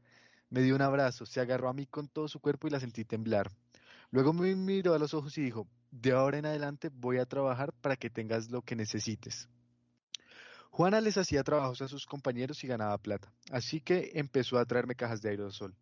[0.50, 3.04] Me dio un abrazo, se agarró a mí con todo su cuerpo y la sentí
[3.04, 3.52] temblar.
[4.12, 7.74] Luego me miró a los ojos y dijo, de ahora en adelante voy a trabajar
[7.74, 9.50] para que tengas lo que necesites.
[10.70, 14.96] Juana les hacía trabajos a sus compañeros y ganaba plata, así que empezó a traerme
[14.96, 15.76] cajas de aerosol.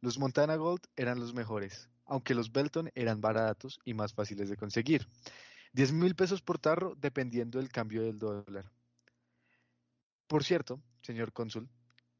[0.00, 4.56] Los Montana Gold eran los mejores, aunque los Belton eran baratos y más fáciles de
[4.56, 5.06] conseguir.
[5.76, 8.72] Diez mil pesos por tarro dependiendo del cambio del dólar.
[10.26, 11.68] Por cierto, señor cónsul,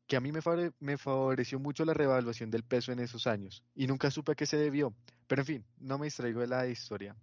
[0.06, 4.10] que a mí me, favoreció mucho la revaluación del peso en esos años, y nunca
[4.10, 4.94] supe a qué se debió,
[5.26, 7.16] pero en fin, no me distraigo de la historia.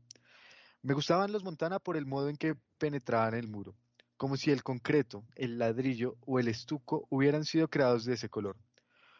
[0.81, 3.75] Me gustaban los Montana por el modo en que penetraban el muro,
[4.17, 8.57] como si el concreto, el ladrillo o el estuco hubieran sido creados de ese color.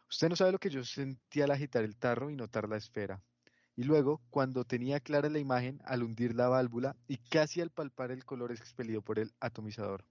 [0.09, 3.21] Usted no sabe lo que yo sentía al agitar el tarro y notar la esfera.
[3.75, 8.11] Y luego, cuando tenía clara la imagen, al hundir la válvula y casi al palpar
[8.11, 10.05] el color expelido por el atomizador.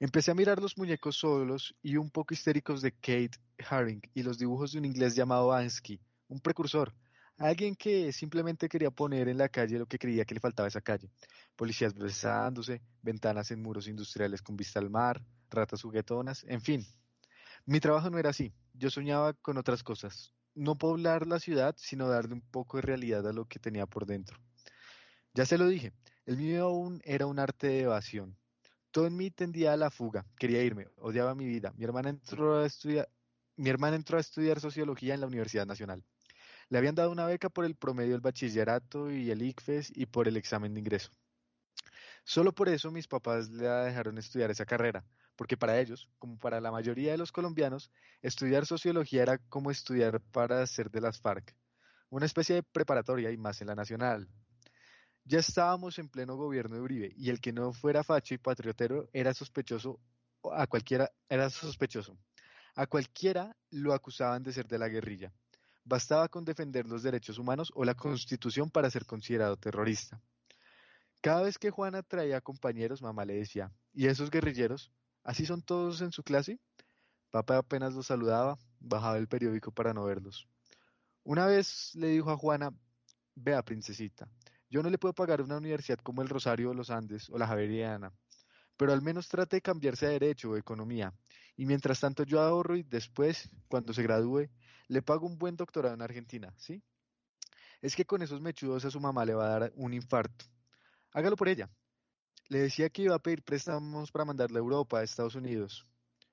[0.00, 4.38] Empecé a mirar los muñecos solos y un poco histéricos de Kate Haring y los
[4.38, 6.92] dibujos de un inglés llamado Ansky, un precursor,
[7.38, 10.68] alguien que simplemente quería poner en la calle lo que creía que le faltaba a
[10.68, 11.10] esa calle.
[11.54, 16.86] Policías besándose, ventanas en muros industriales con vista al mar, ratas juguetonas, en fin.
[17.66, 22.08] Mi trabajo no era así, yo soñaba con otras cosas, no poblar la ciudad, sino
[22.08, 24.38] darle un poco de realidad a lo que tenía por dentro.
[25.34, 25.92] Ya se lo dije,
[26.26, 28.36] el mío aún era un arte de evasión,
[28.92, 31.72] todo en mí tendía a la fuga, quería irme, odiaba mi vida.
[31.76, 33.08] Mi hermana entró a estudiar,
[33.56, 36.04] mi hermana entró a estudiar sociología en la Universidad Nacional.
[36.68, 40.28] Le habían dado una beca por el promedio del bachillerato y el ICFES y por
[40.28, 41.10] el examen de ingreso.
[42.24, 45.04] Solo por eso mis papás le dejaron estudiar esa carrera,
[45.36, 50.20] porque para ellos, como para la mayoría de los colombianos, estudiar sociología era como estudiar
[50.32, 51.54] para ser de las FARC,
[52.10, 54.28] una especie de preparatoria y más en la nacional,
[55.24, 59.08] ya estábamos en pleno gobierno de Uribe y el que no fuera facho y patriotero
[59.12, 60.00] era sospechoso
[60.50, 62.18] a cualquiera era sospechoso.
[62.74, 65.32] A cualquiera lo acusaban de ser de la guerrilla.
[65.84, 70.20] Bastaba con defender los derechos humanos o la Constitución para ser considerado terrorista.
[71.22, 74.90] Cada vez que Juana traía compañeros, mamá le decía, ¿y esos guerrilleros?
[75.22, 76.58] ¿Así son todos en su clase?
[77.30, 80.48] Papá apenas los saludaba, bajaba el periódico para no verlos.
[81.22, 82.74] Una vez le dijo a Juana,
[83.36, 84.28] vea, princesita,
[84.68, 87.46] yo no le puedo pagar una universidad como el Rosario de los Andes o la
[87.46, 88.12] Javeriana,
[88.76, 91.14] pero al menos trate de cambiarse a Derecho o Economía.
[91.56, 94.48] Y mientras tanto yo ahorro y después, cuando se gradúe,
[94.88, 96.82] le pago un buen doctorado en Argentina, ¿sí?
[97.80, 100.51] Es que con esos mechudos a su mamá le va a dar un infarto.
[101.12, 101.70] Hágalo por ella.
[102.48, 105.86] Le decía que iba a pedir préstamos para mandarle a Europa, a Estados Unidos.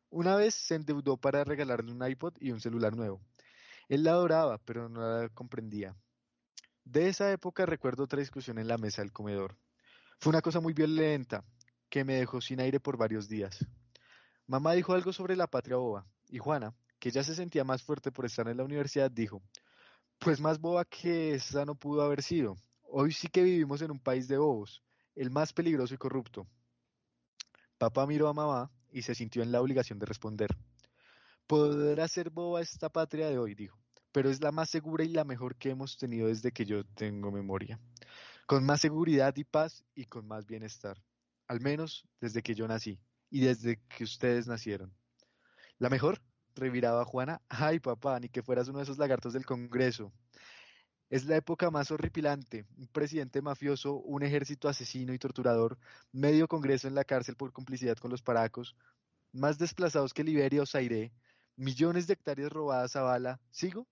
[0.10, 3.22] Una vez se endeudó para regalarle un iPod y un celular nuevo.
[3.88, 5.96] Él la adoraba, pero no la comprendía.
[6.84, 9.58] De esa época recuerdo otra discusión en la mesa del comedor.
[10.20, 11.44] Fue una cosa muy violenta,
[11.90, 13.66] que me dejó sin aire por varios días.
[14.48, 18.12] Mamá dijo algo sobre la patria boba, y Juana, que ya se sentía más fuerte
[18.12, 19.42] por estar en la universidad, dijo,
[20.18, 22.56] pues más boba que esa no pudo haber sido.
[22.92, 24.84] Hoy sí que vivimos en un país de bobos,
[25.16, 26.48] el más peligroso y corrupto.
[27.78, 30.50] Papá miró a mamá y se sintió en la obligación de responder.
[31.48, 33.80] Podrá ser boba esta patria de hoy, dijo
[34.12, 37.32] pero es la más segura y la mejor que hemos tenido desde que yo tengo
[37.32, 37.80] memoria.
[38.46, 40.98] Con más seguridad y paz y con más bienestar.
[41.48, 43.00] Al menos desde que yo nací
[43.30, 44.94] y desde que ustedes nacieron.
[45.78, 46.22] ¿La mejor?
[46.56, 47.42] reviraba Juana.
[47.48, 50.12] Ay, papá, ni que fueras uno de esos lagartos del Congreso.
[51.10, 52.66] Es la época más horripilante.
[52.78, 55.80] Un presidente mafioso, un ejército asesino y torturador,
[56.12, 58.76] medio Congreso en la cárcel por complicidad con los paracos,
[59.32, 61.12] más desplazados que Liberia o Zaire,
[61.56, 63.40] millones de hectáreas robadas a bala.
[63.50, 63.88] ¿Sigo?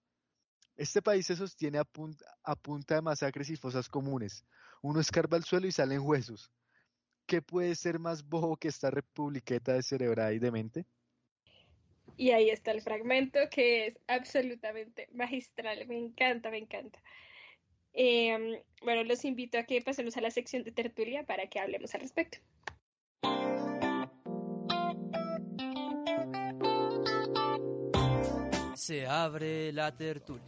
[0.75, 4.45] Este país se sostiene a punta, de masacres y fosas comunes.
[4.83, 6.51] Uno escarba el suelo y salen huesos.
[7.25, 10.85] ¿Qué puede ser más bobo que esta republiqueta de cerebrada y demente?
[12.17, 15.87] Y ahí está el fragmento que es absolutamente magistral.
[15.87, 16.99] Me encanta, me encanta.
[17.93, 21.93] Em, bueno, los invito a que pasemos a la sección de tertulia para que hablemos
[21.95, 22.39] al respecto.
[28.75, 30.43] Se abre la tertulia.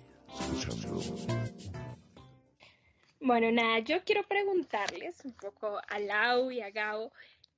[3.20, 7.12] Bueno, nada, yo quiero preguntarles un poco a Lau y a Gao,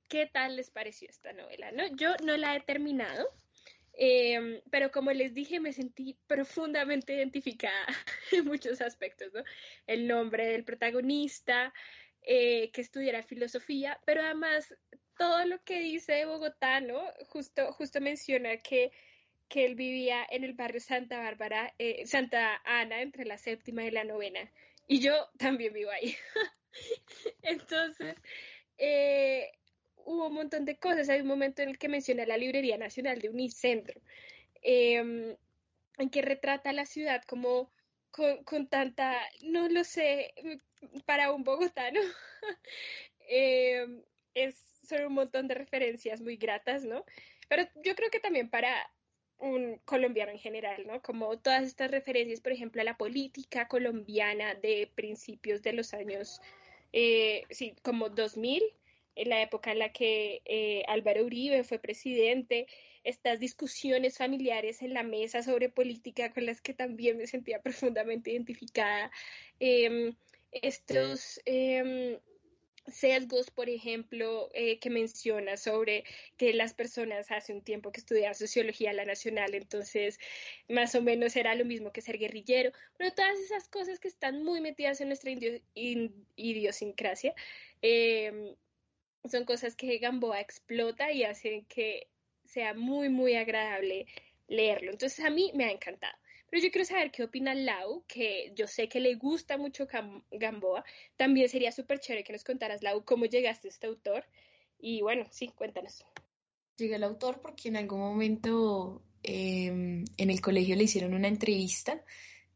[0.08, 1.70] ¿qué tal les pareció esta novela?
[1.72, 1.86] ¿no?
[1.96, 3.28] Yo no la he terminado,
[4.04, 7.86] em, pero como les dije, me sentí profundamente identificada
[8.32, 9.32] en muchos aspectos.
[9.86, 11.72] El nombre del protagonista,
[12.22, 14.74] eh, que estudiara filosofía, pero además
[15.16, 17.00] todo lo que dice Bogotá, ¿no?
[17.28, 18.90] Justo, justo menciona que
[19.52, 23.90] que él vivía en el barrio Santa Bárbara, eh, Santa Ana, entre la séptima y
[23.90, 24.50] la novena.
[24.88, 26.16] Y yo también vivo ahí.
[27.42, 28.16] Entonces,
[28.78, 29.52] eh,
[30.04, 31.08] hubo un montón de cosas.
[31.08, 34.00] Hay un momento en el que menciona la Librería Nacional de Unicentro,
[34.62, 35.36] em,
[35.98, 37.70] en que retrata la ciudad como
[38.10, 40.34] con, tanta, no lo sé,
[41.06, 42.00] para un bogotano,
[43.28, 43.86] eh,
[44.34, 47.04] es, son un montón de referencias muy gratas, ¿no?
[47.48, 48.90] Pero yo creo que también para
[49.38, 51.02] un colombiano en general, ¿no?
[51.02, 56.40] Como todas estas referencias, por ejemplo, a la política colombiana de principios de los años,
[56.92, 58.62] eh, sí, como 2000,
[59.14, 62.66] en la época en la que eh, Álvaro Uribe fue presidente,
[63.04, 68.30] estas discusiones familiares en la mesa sobre política con las que también me sentía profundamente
[68.30, 69.10] identificada,
[69.60, 70.14] em,
[70.52, 72.18] estos em,
[72.86, 76.04] sesgos, por ejemplo, eh, que menciona sobre
[76.36, 80.18] que las personas hace un tiempo que estudiaban sociología la nacional, entonces
[80.68, 84.42] más o menos era lo mismo que ser guerrillero, pero todas esas cosas que están
[84.44, 85.30] muy metidas en nuestra
[86.34, 87.34] idiosincrasia
[87.82, 88.54] em,
[89.30, 92.08] son cosas que Gamboa explota y hacen que
[92.44, 94.06] sea muy, muy agradable
[94.48, 94.90] leerlo.
[94.90, 96.14] Entonces a mí me ha encantado.
[96.50, 99.86] Pero yo quiero saber qué opina Lau, que yo sé que le gusta mucho
[100.30, 100.84] Gamboa.
[101.16, 104.26] También sería súper chévere que nos contaras, Lau, cómo llegaste a este autor.
[104.78, 106.04] Y bueno, sí, cuéntanos.
[106.76, 112.04] Llegué al autor porque en algún momento em, en el colegio le hicieron una entrevista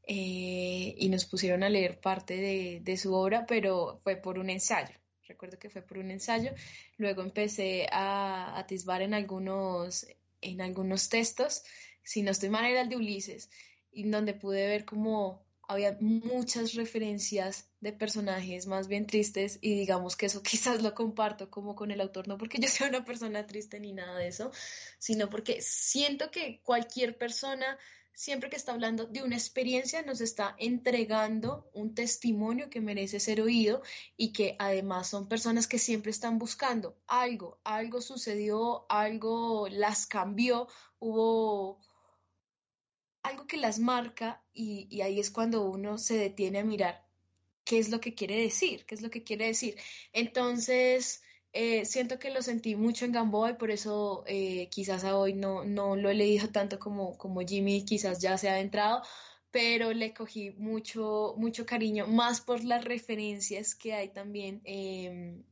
[0.03, 4.51] eh, y nos pusieron a leer parte de, de su obra, pero fue por un
[4.51, 4.95] ensayo
[5.27, 6.53] recuerdo que fue por un ensayo,
[6.97, 10.07] luego empecé a atisbar en algunos,
[10.41, 11.63] en algunos textos,
[12.03, 13.51] si no estoy mal era el de Ulises,
[13.93, 20.17] en donde pude ver cómo había muchas referencias de personajes más bien tristes y digamos
[20.17, 23.47] que eso quizás lo comparto como con el autor, no porque yo sea una persona
[23.47, 24.51] triste ni nada de eso,
[24.99, 27.79] sino porque siento que cualquier persona
[28.17, 33.43] siempre que está hablando de una experiencia, nos está entregando un testimonio que merece ser
[33.43, 33.83] oído
[34.17, 40.67] y que además son personas que siempre están buscando algo, algo sucedió, algo las cambió,
[40.99, 41.79] hubo
[43.23, 47.07] algo que las marca y, y ahí es cuando uno se detiene a mirar
[47.65, 49.77] qué es lo que quiere decir, qué es lo que quiere decir.
[50.15, 51.23] Entonces,
[51.59, 55.33] eh, siento que lo sentí mucho en Gamboa y por eso eh, quizás a hoy
[55.33, 59.03] no, no lo he leído tanto como, como Jimmy quizás ya se ha adentrado,
[59.51, 65.45] pero le cogí mucho, mucho cariño, más por las referencias que hay también em,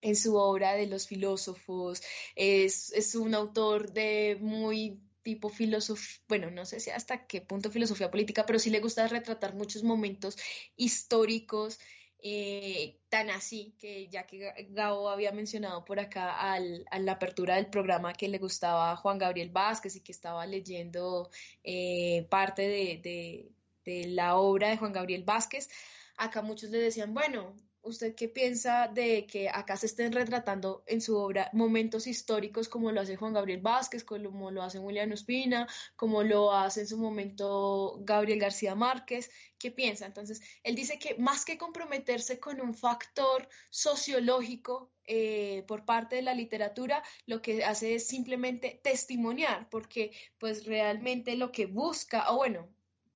[0.00, 2.02] en su obra de los filósofos.
[2.36, 7.70] Es, es un autor de muy tipo filosofía, bueno, no sé si hasta qué punto
[7.70, 10.36] filosofía política, pero sí le gusta retratar muchos momentos
[10.76, 11.80] históricos
[12.22, 17.56] eh, tan así que ya que Gabo había mencionado por acá al, a la apertura
[17.56, 21.30] del programa que le gustaba a Juan Gabriel Vázquez y que estaba leyendo
[21.64, 23.50] eh, parte de,
[23.84, 25.68] de la obra de Juan Gabriel Vázquez,
[26.16, 31.00] acá muchos le decían, bueno, ¿Usted qué piensa de que acá se estén retratando en
[31.00, 35.66] su obra momentos históricos como lo hace Juan Gabriel Vázquez, como lo hace William Ospina,
[35.96, 39.30] como lo hace en su momento Gabriel García Márquez?
[39.58, 40.06] ¿Qué piensa?
[40.06, 46.22] Entonces, él dice que más que comprometerse con un factor sociológico eh, por parte de
[46.22, 52.36] la literatura, lo que hace es simplemente testimoniar, porque pues realmente lo que busca, o
[52.36, 52.68] bueno,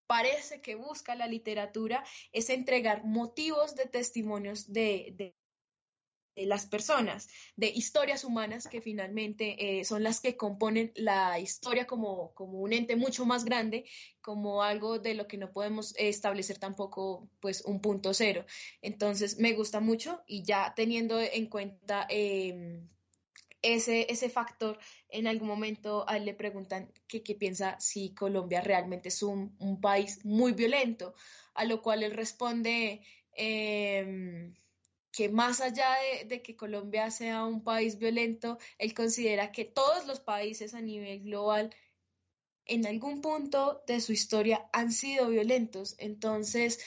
[0.06, 5.34] parece que busca la literatura es entregar motivos de testimonios de,
[6.36, 12.34] las personas, de historias humanas que finalmente eh, son las que componen la historia como,
[12.34, 13.86] como, un ente mucho más grande,
[14.20, 18.44] como algo de lo que no podemos establecer tampoco pues un punto cero.
[18.82, 22.06] Entonces me gusta mucho y ya teniendo en cuenta...
[22.10, 22.88] Em,
[23.62, 24.78] ese, ese factor,
[25.08, 30.24] en algún momento a él le preguntan qué piensa si Colombia realmente es un, país
[30.24, 31.14] muy violento,
[31.54, 33.02] a lo cual él responde
[33.32, 34.54] em,
[35.12, 35.88] que más allá
[36.26, 41.22] de, que Colombia sea un país violento, él considera que todos los países a nivel
[41.22, 41.74] global
[42.66, 45.94] en algún punto de su historia han sido violentos.
[45.98, 46.80] Entonces,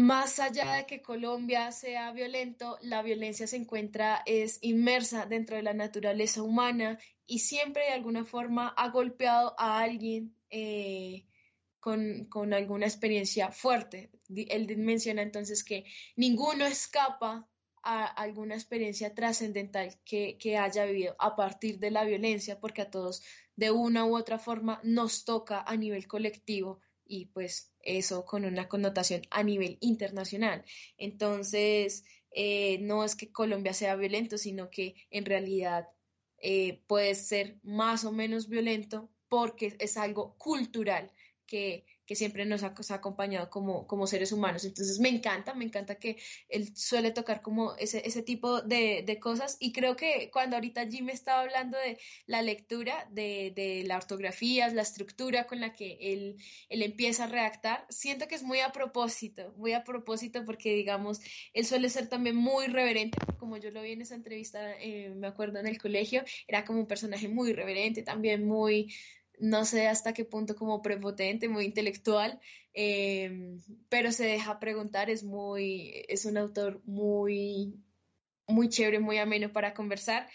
[0.00, 5.62] más allá de que Colombia sea violento, la violencia se encuentra, es inmersa dentro de
[5.62, 11.26] la naturaleza humana y siempre de alguna forma ha golpeado a alguien eh,
[11.78, 14.10] con, alguna experiencia fuerte.
[14.28, 15.84] Él menciona entonces que
[16.16, 17.48] ninguno escapa
[17.82, 22.90] a alguna experiencia trascendental que, que haya vivido a partir de la violencia, porque a
[22.90, 23.22] todos
[23.56, 28.68] de una u otra forma nos toca a nivel colectivo y pues eso con una
[28.68, 30.64] connotación a nivel internacional.
[30.98, 35.88] Entonces, eh, no es que Colombia sea violento, sino que en realidad
[36.38, 41.10] eh, puede ser más o menos violento porque es algo cultural
[41.46, 44.64] que, que siempre nos ha, acompañado como, seres humanos.
[44.64, 46.16] Entonces me encanta, me encanta que
[46.48, 51.42] él suele tocar como ese, tipo de, cosas y creo que cuando ahorita Jim estaba
[51.42, 56.36] hablando de la lectura, de, la ortografía, la estructura con la que él,
[56.68, 61.20] él empieza a redactar, siento que es muy a propósito, muy a propósito porque digamos,
[61.54, 65.28] él suele ser también muy reverente, como yo lo vi en esa entrevista, eh, me
[65.28, 68.92] acuerdo en el colegio, era como un personaje muy reverente, también muy,
[69.40, 72.40] no sé hasta qué punto como prepotente, muy intelectual,
[72.74, 77.74] em, pero se deja preguntar, es muy, es un autor muy,
[78.46, 80.28] muy chévere, muy ameno para conversar.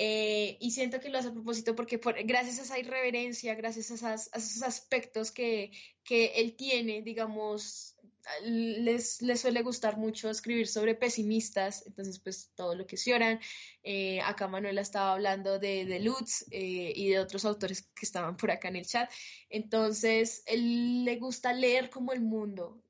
[0.00, 4.14] Eh, y siento que lo hace a propósito porque gracias a esa irreverencia, gracias a,
[4.14, 5.72] esos aspectos que,
[6.04, 7.97] que él tiene, digamos,
[8.42, 13.40] les, suele gustar mucho escribir sobre pesimistas, entonces pues todo lo que lloran.
[13.82, 18.36] Eh, acá Manuela estaba hablando de, de Lutz eh, y de otros autores que estaban
[18.36, 19.10] por acá en el chat.
[19.48, 22.82] Entonces, él le gusta leer como el mundo,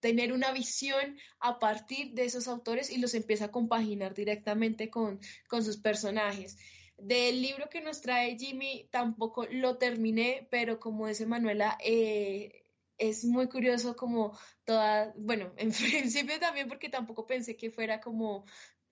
[0.00, 5.20] tener una visión a partir de esos autores y los empieza a compaginar directamente con,
[5.48, 6.58] con sus personajes.
[6.98, 12.65] Del libro que nos trae Jimmy tampoco lo terminé, pero como dice Manuela, eh,
[12.98, 18.44] es muy curioso como toda, bueno, en principio también porque tampoco pensé que fuera como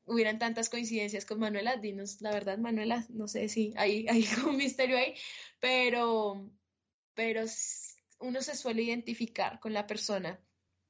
[0.07, 4.57] hubieran tantas coincidencias con Manuela, dinos la verdad, Manuela, no sé si hay, hay un
[4.57, 5.15] misterio ahí,
[5.61, 6.51] pero,
[7.15, 7.45] pero
[8.21, 10.41] uno se suele identificar con la persona,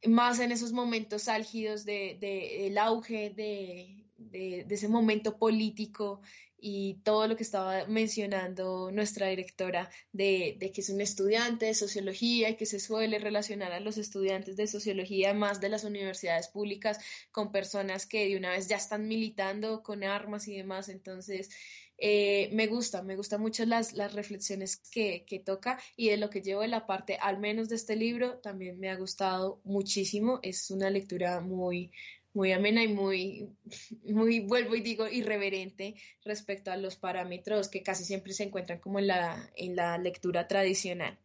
[0.07, 6.21] más en esos momentos álgidos de, de el auge de, de, ese momento político
[6.59, 12.49] y todo lo que estaba mencionando nuestra directora de, que es un estudiante de sociología
[12.49, 16.99] y que se suele relacionar a los estudiantes de sociología más de las universidades públicas
[17.33, 20.89] con personas que de una vez ya están militando con armas y demás.
[20.89, 21.51] Entonces,
[21.99, 26.31] eh, me gusta, me gustan mucho las, las reflexiones que, que, toca y de lo
[26.31, 30.41] que llevo de la parte, al menos de este libro, también me ha gustado muchísimo.
[30.43, 31.93] Es una lectura muy,
[32.35, 33.57] muy amena y muy,
[34.05, 38.99] muy, vuelvo y digo, irreverente respecto a los parámetros que casi siempre se encuentran como
[38.99, 41.18] en la, en la lectura tradicional.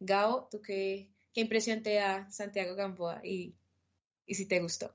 [0.00, 3.54] Gao, ¿tú qué, qué impresión te da Santiago Gamboa y,
[4.26, 4.94] y si te gustó?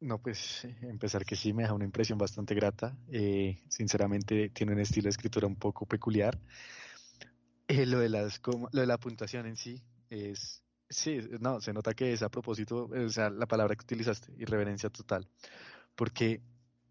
[0.00, 2.96] No, pues empezar que sí me da una impresión bastante grata.
[3.12, 6.38] Eh, sinceramente tiene un estilo de escritura un poco peculiar.
[7.68, 8.40] Eh, lo, de las,
[8.72, 12.90] lo de la puntuación en sí es, Sí, no, se nota que es a propósito,
[12.92, 15.28] o sea, la palabra que utilizaste, irreverencia total,
[15.94, 16.42] porque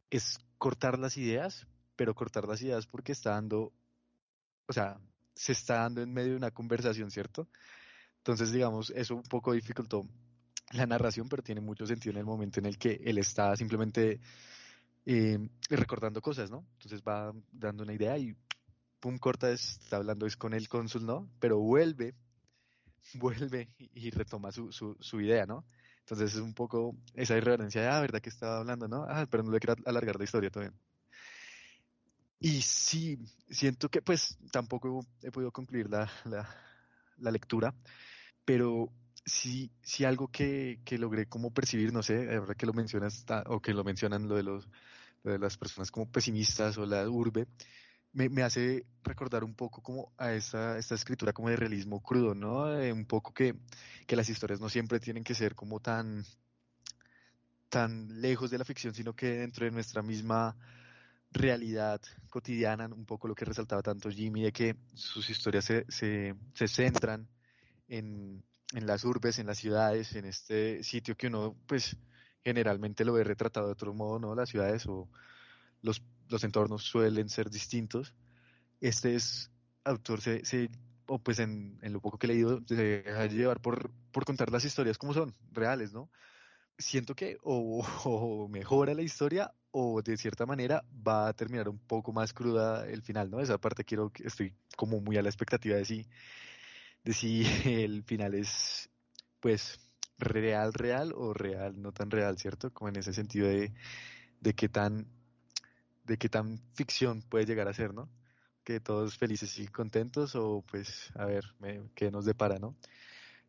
[0.09, 3.73] es cortar las ideas, pero cortar las ideas porque está dando,
[4.67, 4.97] o sea,
[5.35, 7.49] se está dando en medio de una conversación, ¿cierto?
[8.19, 10.07] Entonces, digamos, eso un poco dificultó
[10.71, 14.21] la narración, pero tiene mucho sentido en el momento en el que él está simplemente
[15.05, 15.39] eh,
[15.69, 16.65] recordando cosas, ¿no?
[16.73, 18.33] Entonces va dando una idea y
[19.01, 21.29] pum, corta, está hablando es con el cónsul, ¿no?
[21.39, 22.15] Pero vuelve
[23.15, 25.65] vuelve y retoma su, su, su, idea, ¿no?
[25.99, 29.05] Entonces es un poco esa irreverencia de, ah, ¿verdad que estaba hablando, no?
[29.07, 30.73] Ah, pero no le quiero alargar la historia todavía.
[32.39, 36.47] Y sí, siento que pues tampoco he podido concluir la, la,
[37.17, 37.75] la lectura,
[38.45, 38.89] pero
[39.25, 43.61] sí, sí algo que, que, logré como percibir, no sé, ahora que lo mencionas, o
[43.61, 44.67] que lo mencionan lo de, los,
[45.23, 47.47] lo de las personas como pesimistas o la urbe,
[48.13, 52.33] me, me, hace recordar un poco como a esta, esta escritura como de realismo crudo,
[52.35, 52.63] ¿no?
[52.65, 53.55] un poco que,
[54.07, 56.25] que, las historias no siempre tienen que ser como tan,
[57.69, 60.57] tan lejos de la ficción, sino que dentro de nuestra misma
[61.31, 66.35] realidad cotidiana, un poco lo que resaltaba tanto Jimmy, de que sus historias se, se,
[66.53, 67.27] se centran
[67.87, 68.43] en,
[68.73, 71.95] en las urbes, en las ciudades, en este sitio que uno pues
[72.43, 74.35] generalmente lo ve retratado de otro modo, ¿no?
[74.35, 75.07] Las ciudades o
[75.81, 78.15] los los entornos suelen ser distintos.
[78.79, 79.51] Este es
[79.83, 80.69] autor, se, se
[81.07, 84.51] o pues en, en, lo poco que he leído, se deja llevar por, por contar
[84.51, 86.09] las historias como son, reales, ¿no?
[86.77, 92.13] Siento que o, mejora la historia o de cierta manera va a terminar un poco
[92.13, 93.39] más cruda el final, ¿no?
[93.39, 96.07] Esa parte quiero, estoy como muy a la expectativa de si,
[97.03, 98.89] de si el final es,
[99.39, 99.79] pues,
[100.19, 102.71] real, real o real, no tan real, ¿cierto?
[102.71, 103.73] Como en ese sentido de,
[104.41, 105.07] de qué tan
[106.09, 108.09] de qué tan ficción puede llegar a ser, ¿no?
[108.63, 111.45] Que todos felices y contentos o pues a ver
[111.93, 112.75] qué nos depara, ¿no?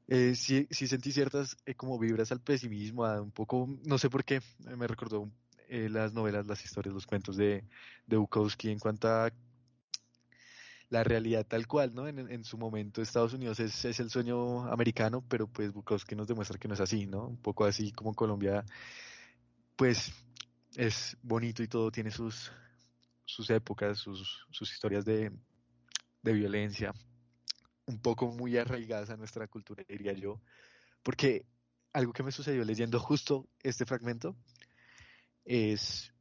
[0.06, 4.11] Eh, sí, sí sentí ciertas eh, como vibras al pesimismo, a un poco, no sé
[4.11, 4.42] por qué,
[4.76, 5.30] me recordó
[5.68, 7.64] eh, las novelas, las historias, los cuentos de,
[8.06, 9.32] de Bukowski en cuanto a
[10.90, 12.08] la realidad tal cual, ¿no?
[12.08, 16.26] En, en su momento Estados Unidos es, es, el sueño americano, pero pues Bukowski nos
[16.26, 17.28] demuestra que no es así, ¿no?
[17.28, 18.64] Un poco así como Colombia,
[19.76, 20.12] pues
[20.77, 22.51] es bonito y todo, tiene sus,
[23.25, 25.33] sus épocas, sus, sus historias de,
[26.23, 26.93] de violencia.
[27.87, 30.41] un poco muy arraigadas a nuestra cultura, diría yo,
[31.03, 31.47] porque
[31.93, 34.37] algo que me sucedió leyendo justo este fragmento
[35.45, 36.12] es,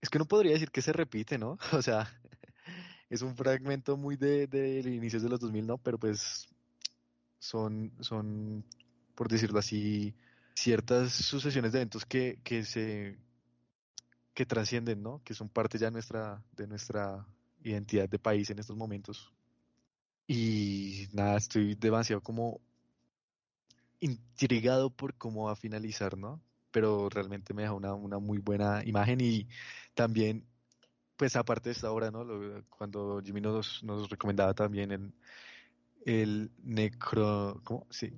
[0.00, 1.58] es que no podría decir que se repite, ¿no?
[1.72, 2.08] O sea,
[3.08, 5.78] es un fragmento muy de, de, inicios de los 2000, ¿no?
[5.78, 6.46] Pero pues
[7.38, 8.64] son, son,
[9.14, 10.14] por decirlo así,
[10.56, 13.18] ciertas sucesiones de eventos que, que se
[14.34, 15.22] que trascienden, ¿no?
[15.24, 17.26] Que son parte ya nuestra, de nuestra
[17.62, 19.32] identidad de país en estos momentos.
[20.26, 22.60] Y nada, estoy demasiado como
[24.00, 26.42] intrigado por cómo va a finalizar, ¿no?
[26.70, 29.48] Pero realmente me deja una, una muy buena imagen y
[29.94, 30.46] también,
[31.16, 32.26] pues aparte de esta obra, ¿no?
[32.68, 35.14] cuando Jimmy nos, nos recomendaba también el,
[36.04, 37.60] el necro...
[37.64, 37.86] ¿Cómo?
[37.90, 38.12] Sí.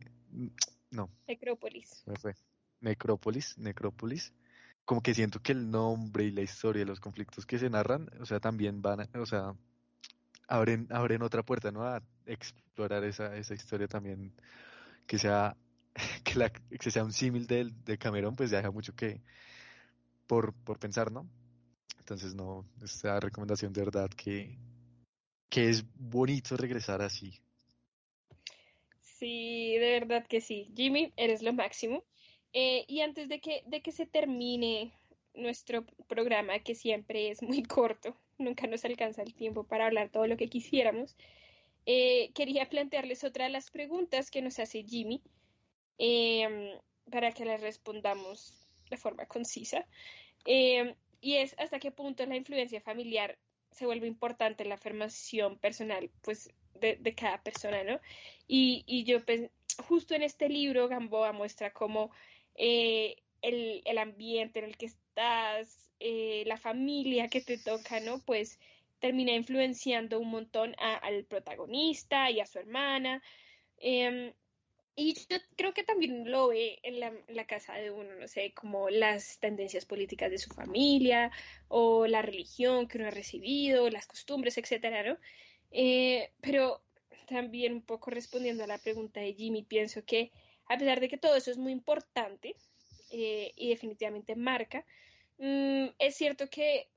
[0.90, 1.10] No.
[1.26, 2.04] Necrópolis.
[2.20, 2.34] fue.
[2.80, 4.32] Necrópolis, Necrópolis.
[4.84, 8.24] Como que siento que el nombre y la historia, los conflictos que se narran, o
[8.26, 9.54] sea, también van, a, o sea,
[10.48, 11.84] abren, abren otra puerta, ¿no?
[11.84, 14.32] A explorar esa, esa historia también,
[15.06, 15.56] que sea,
[16.24, 19.20] que, la, que sea un símil de, de Cameron, pues ya deja mucho que,
[20.26, 21.28] por, por pensar, ¿no?
[21.98, 24.56] Entonces, no, esta recomendación de verdad que,
[25.50, 27.38] que es bonito regresar así.
[29.18, 30.70] Sí, de verdad que sí.
[30.76, 32.04] Jimmy, eres lo máximo.
[32.52, 34.92] Eh, y antes de que, de que se termine
[35.34, 40.26] nuestro programa, que siempre es muy corto, nunca nos alcanza el tiempo para hablar todo
[40.28, 41.16] lo que quisiéramos,
[41.86, 45.20] eh, quería plantearles otra de las preguntas que nos hace Jimmy
[45.98, 46.78] em,
[47.10, 48.54] para que las respondamos
[48.90, 49.84] de forma concisa.
[50.44, 53.36] Em, y es hasta qué punto la influencia familiar
[53.78, 58.00] se vuelve importante la formación personal pues, de, de cada persona, ¿no?
[58.48, 59.50] Y, y yo, pues,
[59.86, 62.10] justo en este libro, Gamboa muestra cómo
[62.56, 68.18] eh, el, el, ambiente en el que estás, eh, la familia que te toca, ¿no?
[68.24, 68.58] Pues
[68.98, 73.22] termina influenciando un montón al protagonista y a su hermana.
[73.78, 74.32] Em,
[75.00, 78.52] y yo creo que también lo ve en la, la, casa de uno, no sé,
[78.52, 81.30] como las tendencias políticas de su familia
[81.68, 85.16] o la religión que uno ha recibido, las costumbres, etcétera, ¿no?
[85.70, 86.82] Eh, pero
[87.28, 90.32] también un poco respondiendo a la pregunta de Jimmy, pienso que
[90.68, 92.56] a pesar de que todo eso es muy importante
[93.12, 94.84] eh, y definitivamente marca,
[95.38, 96.88] mm, es cierto que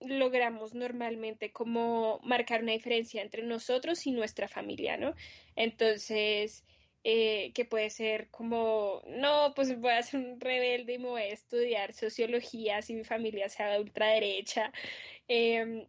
[0.00, 5.14] logramos normalmente como marcar una diferencia entre nosotros y nuestra familia, ¿no?
[5.54, 6.64] Entonces,
[7.04, 11.22] eh, que puede ser como, no, pues voy a ser un rebelde y me voy
[11.22, 14.72] a estudiar sociología si mi familia sea de ultraderecha,
[15.28, 15.88] eh,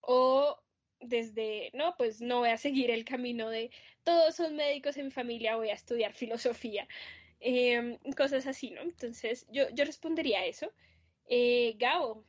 [0.00, 0.58] o
[1.00, 3.70] desde, no, pues no voy a seguir el camino de
[4.04, 6.88] todos son médicos en mi familia, voy a estudiar filosofía,
[7.40, 8.82] em, cosas así, ¿no?
[8.82, 10.72] Entonces, yo, yo respondería a eso.
[11.26, 12.24] Eh, Gabo,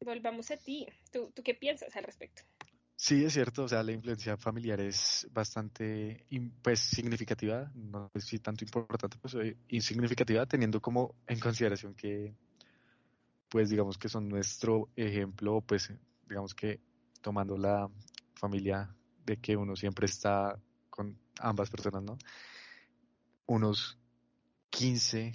[0.00, 0.86] volvamos a ti.
[1.10, 2.42] ¿Tú, ¿Tú qué piensas al respecto?
[2.96, 6.24] Sí, es cierto, o sea, la influencia familiar es bastante,
[6.62, 9.36] pues, significativa, no sé si tanto importante, pues,
[9.68, 12.34] insignificativa, teniendo como en consideración que,
[13.48, 15.92] pues, digamos que son nuestro ejemplo, pues,
[16.28, 16.80] digamos que
[17.20, 17.90] tomando la
[18.34, 18.94] familia
[19.26, 22.18] de que uno siempre está con ambas personas, ¿no?
[23.46, 23.98] Unos
[24.70, 25.32] 15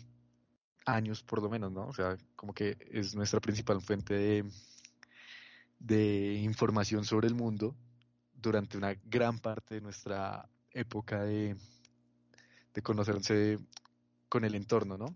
[0.86, 1.88] años por lo menos, ¿no?
[1.88, 4.46] O sea, como que es nuestra principal fuente de,
[5.80, 7.76] de información sobre el mundo
[8.34, 11.56] durante una gran parte de nuestra época de,
[12.74, 13.58] de conocerse
[14.30, 15.16] con el entorno, ¿no?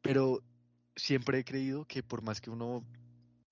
[0.00, 0.42] Pero
[0.94, 2.84] siempre he creído que por más que uno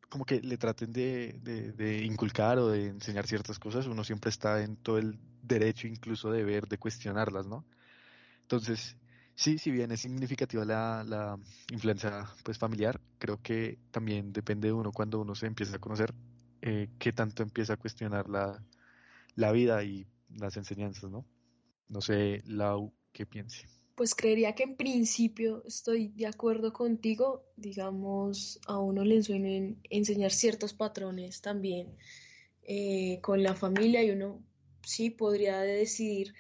[0.09, 4.63] como que le traten de, de, inculcar o de enseñar ciertas cosas, uno siempre está
[4.63, 7.65] en todo el derecho incluso de ver, de cuestionarlas, ¿no?
[8.43, 8.97] Entonces,
[9.35, 11.37] sí, si bien es significativa la, la
[11.73, 16.13] influencia pues, familiar, creo que también depende de uno cuando uno se empieza a conocer,
[16.61, 18.63] eh, qué tanto empieza a cuestionar la,
[19.35, 21.25] la vida y las enseñanzas, ¿no?
[21.89, 23.67] No sé, Lau, ¿qué piense?
[23.95, 30.31] Pues creería que en principio estoy de acuerdo contigo, digamos, a uno le suelen enseñar
[30.31, 31.97] ciertos patrones también
[32.65, 34.45] eh, con la familia y uno
[34.83, 36.35] sí podría decidir,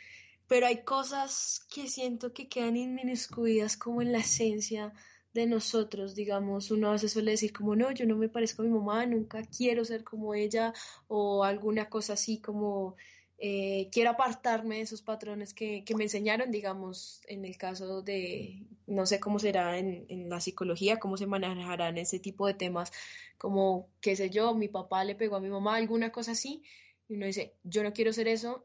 [0.48, 4.92] pero hay cosas que siento que quedan inmiscuidas como en la esencia
[5.34, 8.64] de nosotros, digamos, uno a veces suele decir como no, yo no me parezco a
[8.64, 10.72] mi mamá, nunca quiero ser como ella
[11.08, 12.96] o alguna cosa así como
[13.38, 19.06] eh, quiero apartarme de esos patrones que, me enseñaron, digamos, en el caso de, no
[19.06, 22.92] sé cómo será en, en, la psicología, cómo se manejarán ese tipo de temas,
[23.36, 26.62] como, qué sé yo, mi papá le pegó a mi mamá, alguna cosa así,
[27.08, 28.64] y uno dice, yo no quiero ser eso,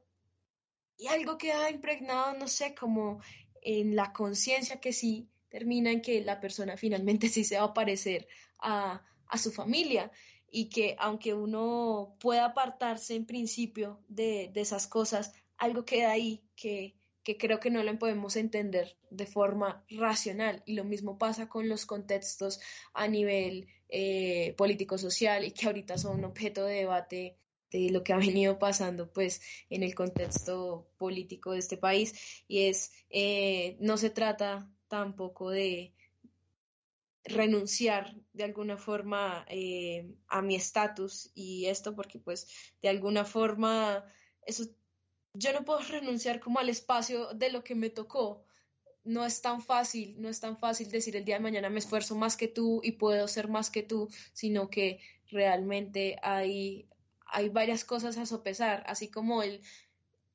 [0.97, 3.21] y algo queda impregnado, no sé, como
[3.61, 7.73] en la conciencia que sí termina en que la persona finalmente sí se va a
[7.73, 8.27] parecer
[8.59, 10.11] a, a su familia.
[10.51, 16.41] y que aunque uno pueda apartarse en principio de, de esas cosas, algo queda ahí
[16.55, 20.63] que, que creo que no lo podemos entender de forma racional.
[20.65, 22.59] Y lo mismo pasa con los contextos
[22.93, 27.37] a nivel eh, político-social y que ahorita son objeto de debate
[27.71, 32.67] de lo que ha venido pasando pues en el contexto político de este país y
[32.67, 35.93] es eh, no se trata tampoco de
[37.23, 42.47] renunciar de alguna forma eh, a mi estatus y esto porque pues
[42.81, 44.03] de alguna forma
[44.45, 44.65] eso
[45.33, 48.43] yo no puedo renunciar como al espacio de lo que me tocó.
[49.05, 52.15] No es tan fácil, no es tan fácil decir el día de mañana me esfuerzo
[52.15, 54.99] más que tú y puedo ser más que tú, sino que
[55.31, 56.89] realmente hay,
[57.25, 59.61] hay varias cosas a sopesar, así como el,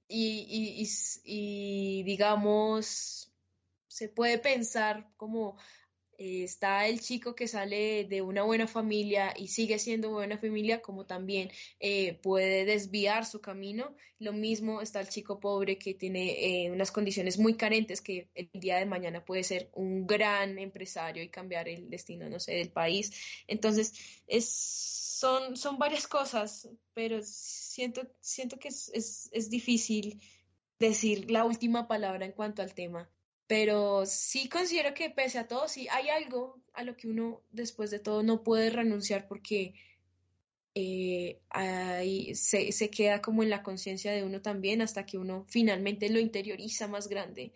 [0.09, 0.89] y, y,
[1.25, 3.34] y digamos,
[3.95, 5.57] se puede pensar como
[6.19, 10.83] eh, está el chico que sale de una buena familia y sigue siendo buena familia,
[10.83, 13.95] como también eh, puede desviar su camino.
[14.19, 18.51] Lo mismo está el chico pobre que tiene eh, unas condiciones muy carentes, que el
[18.55, 22.73] día de mañana puede ser un gran empresario y cambiar el destino, no sé, del
[22.73, 23.13] país.
[23.47, 23.93] Entonces,
[24.27, 30.21] es, son, son varias cosas, pero siento, siento que es, es, es difícil
[30.81, 33.09] decir la última palabra en cuanto al tema
[33.47, 37.91] pero sí considero que pese a todo, sí hay algo a lo que uno después
[37.91, 39.75] de todo no puede renunciar porque
[40.75, 45.45] eh, ahí se, se, queda como en la conciencia de uno también hasta que uno
[45.49, 47.53] finalmente lo interioriza más grande.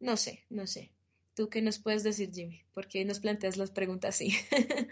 [0.00, 0.92] No sé, no sé.
[1.34, 2.62] ¿Tú qué nos puedes decir, Jimmy?
[2.72, 4.32] ¿Por qué nos planteas las preguntas así?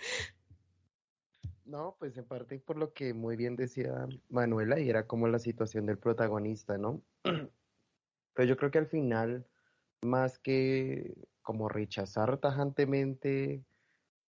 [1.64, 5.38] no, pues en parte por lo que muy bien decía Manuela y era como la
[5.38, 7.00] situación del protagonista, ¿no?
[7.22, 9.46] Pero yo creo que al final
[10.02, 13.64] más que como rechazar tajantemente,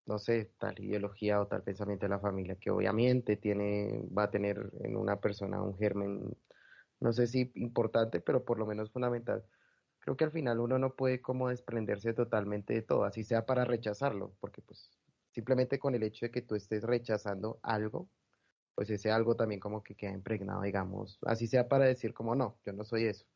[0.07, 4.31] no sé, tal ideología o tal pensamiento de la familia, que obviamente tiene, va a
[4.31, 6.37] tener en una persona un germen,
[7.01, 9.45] no sé si importante, pero por lo menos fundamental.
[10.01, 13.65] Creo que al final uno no puede como desprenderse totalmente de todo, así sea para
[13.65, 14.91] rechazarlo, porque pues
[15.33, 18.09] simplemente con el hecho de que tú estés rechazando algo,
[18.75, 22.59] pues ese algo también como que queda impregnado, digamos, así sea para decir como no,
[22.67, 23.27] yo no soy eso,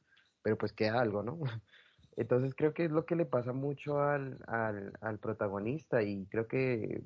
[0.43, 1.41] pero pues queda algo, ¿no?
[2.19, 7.01] Entonces creo que es lo que le pasa mucho al, al, protagonista y creo que,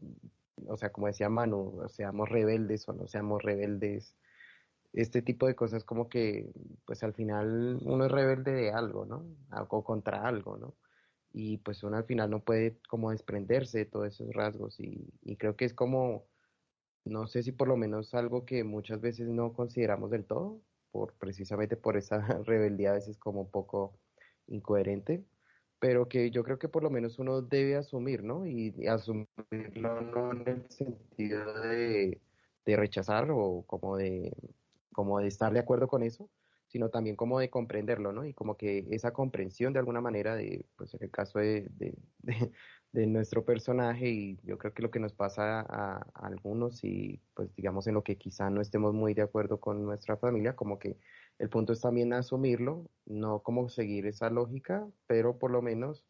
[0.66, 4.16] o sea, como decía Manu, seamos rebeldes o no seamos rebeldes,
[4.94, 6.50] este tipo de cosas como que,
[6.86, 9.26] pues al final uno es rebelde de algo, ¿no?
[9.50, 10.74] Algo contra algo, ¿no?
[11.34, 15.36] Y pues uno al final no puede como desprenderse de todos esos rasgos y, y
[15.36, 16.24] creo que es como,
[17.04, 21.12] no sé si por lo menos algo que muchas veces no consideramos del todo, por
[21.14, 23.98] precisamente por esa rebeldía a veces como poco
[24.52, 25.24] incoherente,
[25.82, 28.46] pero que yo creo que por lo menos uno debe asumir, ¿no?
[28.46, 32.20] Y, asumirlo no en el sentido de,
[32.64, 34.32] rechazar o como de,
[35.26, 36.30] estar de acuerdo con eso,
[36.68, 38.24] sino también como de comprenderlo, ¿no?
[38.24, 43.06] Y como que esa comprensión de alguna manera de, pues en el caso de, de,
[43.06, 47.54] nuestro personaje y yo creo que lo que nos pasa a, a, algunos y pues
[47.56, 50.96] digamos en lo que quizá no estemos muy de acuerdo con nuestra familia, como que
[51.38, 56.04] el punto es también asumirlo, no como seguir esa lógica, pero por lo menos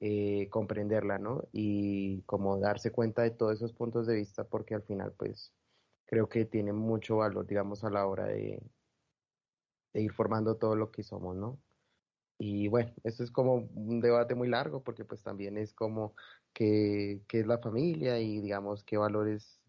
[0.00, 1.48] eh, comprenderla, ¿no?
[1.52, 5.54] Y como darse cuenta de todos esos puntos de vista, porque al final, pues,
[6.06, 8.62] creo que tiene mucho valor, digamos, a la hora de,
[9.94, 11.60] ir formando todo lo que somos, ¿no?
[12.38, 16.14] Y bueno, esto es como un debate muy largo, porque pues también es como
[16.52, 19.63] qué, qué es la familia y digamos qué valores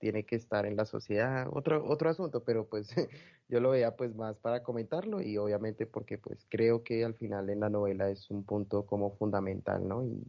[0.00, 2.88] tiene que estar en la sociedad, otro, otro asunto, pero pues
[3.48, 7.50] yo lo veía pues más para comentarlo y obviamente porque pues creo que al final
[7.50, 10.04] en la novela es un punto como fundamental, ¿no?
[10.04, 10.26] Y,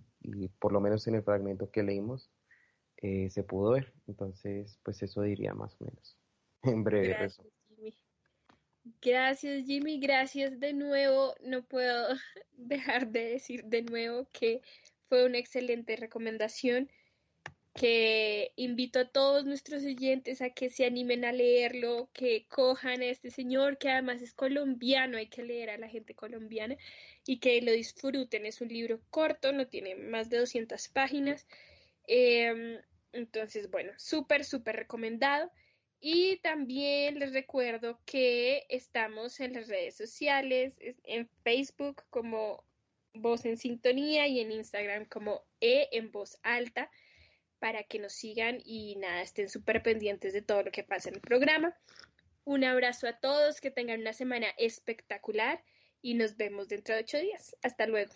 [0.59, 2.29] por lo menos en el fragmento que leímos
[2.97, 6.15] eh, se pudo ver, entonces pues eso diría más o menos,
[6.63, 7.95] en breve Gracias, Jimmy.
[9.01, 12.09] Gracias Jimmy, gracias de nuevo, no puedo
[12.51, 14.61] dejar de decir de nuevo que
[15.09, 16.89] fue una excelente recomendación
[17.73, 23.05] que invito a todos nuestros oyentes a que se animen a leerlo, que cojan a
[23.05, 26.75] este señor, que además es colombiano, hay que leer a la gente colombiana
[27.25, 28.45] y que lo disfruten.
[28.45, 31.47] Es un libro corto, no tiene más de 200 páginas.
[32.07, 32.77] Em,
[33.13, 35.51] entonces, bueno, súper, súper recomendado.
[36.01, 42.65] Y también les recuerdo que estamos en las redes sociales, en Facebook como
[43.13, 46.89] Voz en Sintonía y en Instagram como E en Voz Alta
[47.61, 51.15] para que nos sigan y nada, estén súper pendientes de todo lo que pasa en
[51.15, 51.77] el programa.
[52.43, 55.63] Un abrazo a todos, que tengan una semana espectacular
[56.01, 57.55] y nos vemos dentro de ocho días.
[57.61, 58.11] Hasta luego.